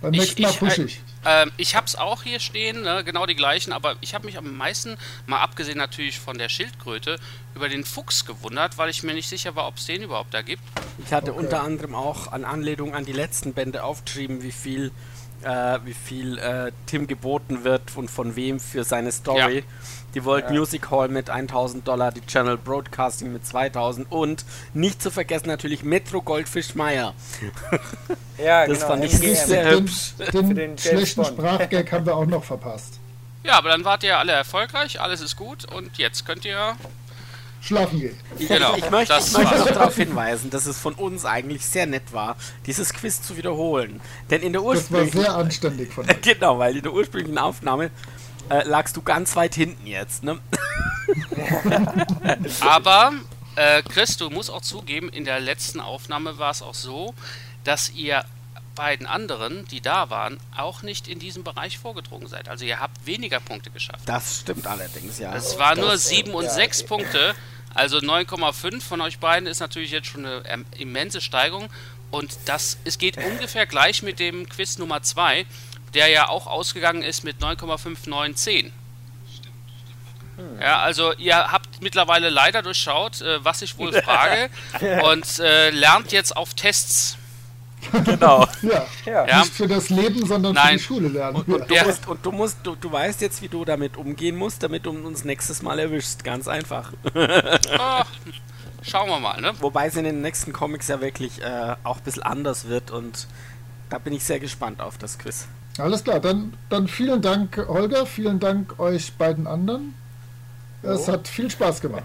[0.00, 1.00] Beim Ich- nächsten Mal ich- pushe äh, ich.
[1.24, 4.56] Ähm, ich hab's auch hier stehen, ne, genau die gleichen, aber ich habe mich am
[4.56, 4.96] meisten,
[5.26, 7.18] mal abgesehen natürlich von der Schildkröte,
[7.54, 10.42] über den Fuchs gewundert, weil ich mir nicht sicher war, ob es den überhaupt da
[10.42, 10.62] gibt.
[11.04, 11.44] Ich hatte Okay.
[11.44, 14.90] unter anderem auch an Anlehnung an die letzten Bände aufgeschrieben, wie viel,
[15.44, 19.58] äh, wie viel äh, Tim geboten wird und von wem für seine Story.
[19.58, 19.62] Ja.
[20.14, 25.10] Die World Music Hall mit 1000 Dollar, die Channel Broadcasting mit 2000 und nicht zu
[25.10, 27.14] vergessen natürlich Metro Goldfish Meyer.
[28.42, 28.90] Ja, Das genau.
[28.90, 29.34] fand ich MGM.
[29.36, 30.14] sehr Den, hübsch.
[30.18, 30.80] Für den, den James
[31.10, 31.24] schlechten.
[31.24, 32.98] Sprachgag haben wir auch noch verpasst.
[33.44, 36.76] Ja, aber dann wart ihr alle erfolgreich, alles ist gut und jetzt könnt ihr.
[37.62, 38.18] Schlafen gehen.
[38.38, 41.86] Genau, Ich möchte, das ich möchte noch darauf hinweisen, dass es von uns eigentlich sehr
[41.86, 42.36] nett war,
[42.66, 44.00] dieses Quiz zu wiederholen.
[44.30, 46.20] Denn in der Das war ursprünglichen sehr anständig von euch.
[46.22, 47.92] Genau, weil in der ursprünglichen Aufnahme
[48.48, 50.40] äh, lagst du ganz weit hinten jetzt, ne?
[52.60, 53.12] Aber,
[53.54, 57.14] äh, Chris, du musst auch zugeben, in der letzten Aufnahme war es auch so,
[57.62, 58.24] dass ihr
[58.74, 62.48] beiden anderen, die da waren, auch nicht in diesem Bereich vorgedrungen seid.
[62.48, 64.00] Also ihr habt weniger Punkte geschafft.
[64.06, 65.34] Das stimmt allerdings, ja.
[65.34, 66.88] Es war nur 7 und ja, 6 okay.
[66.88, 67.34] Punkte.
[67.74, 71.68] Also 9,5 von euch beiden ist natürlich jetzt schon eine ähm, immense Steigerung.
[72.10, 75.46] Und das, es geht ungefähr gleich mit dem Quiz Nummer 2,
[75.94, 78.70] der ja auch ausgegangen ist mit 9,5910.
[80.60, 84.50] Ja, also ihr habt mittlerweile leider durchschaut, äh, was ich wohl frage
[85.04, 87.16] und äh, lernt jetzt auf Tests.
[88.04, 88.46] Genau.
[88.62, 89.38] Ja, Ja.
[89.40, 90.76] Nicht für das Leben, sondern für Nein.
[90.78, 91.36] die Schule lernen.
[91.36, 91.84] Und, und, du Ja.
[91.84, 94.90] musst, und du musst, du, du weißt jetzt, wie du damit umgehen musst, damit du
[94.90, 96.24] uns nächstes Mal erwischst.
[96.24, 96.92] Ganz einfach.
[97.78, 98.04] Ah,
[98.82, 99.52] schauen wir mal, ne?
[99.60, 103.26] Wobei es in den nächsten Comics ja wirklich äh, auch ein bisschen anders wird und
[103.90, 105.46] da bin ich sehr gespannt auf das Quiz.
[105.78, 109.94] Alles klar, dann, dann vielen Dank, Holger, vielen Dank euch beiden anderen.
[110.82, 112.04] Es hat viel Spaß gemacht.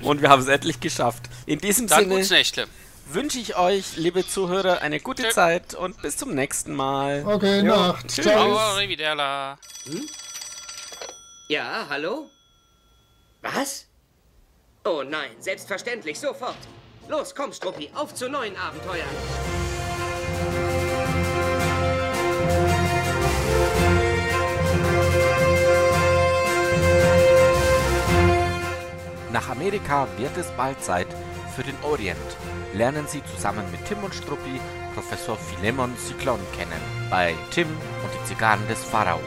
[0.00, 1.28] Und wir haben es endlich geschafft.
[1.46, 2.66] In diesem Dann Sinne gutes Nächtle.
[3.06, 5.30] Wünsche ich euch, liebe Zuhörer, eine gute Tschö.
[5.30, 7.24] Zeit und bis zum nächsten Mal.
[7.26, 8.08] Okay, Nacht.
[8.08, 8.26] Tschüss.
[8.26, 8.56] Ciao.
[8.56, 9.58] Arrivederla.
[11.48, 12.30] Ja, hallo?
[13.42, 13.86] Was?
[14.84, 16.56] Oh nein, selbstverständlich, sofort.
[17.08, 19.08] Los, komm, Struppi, auf zu neuen Abenteuern.
[29.32, 31.08] Nach Amerika wird es bald Zeit
[31.54, 32.18] für den Orient.
[32.74, 34.60] Lernen Sie zusammen mit Tim und Struppi
[34.94, 39.20] Professor Philemon Cyclon kennen bei Tim und die Zigarren des Pharao.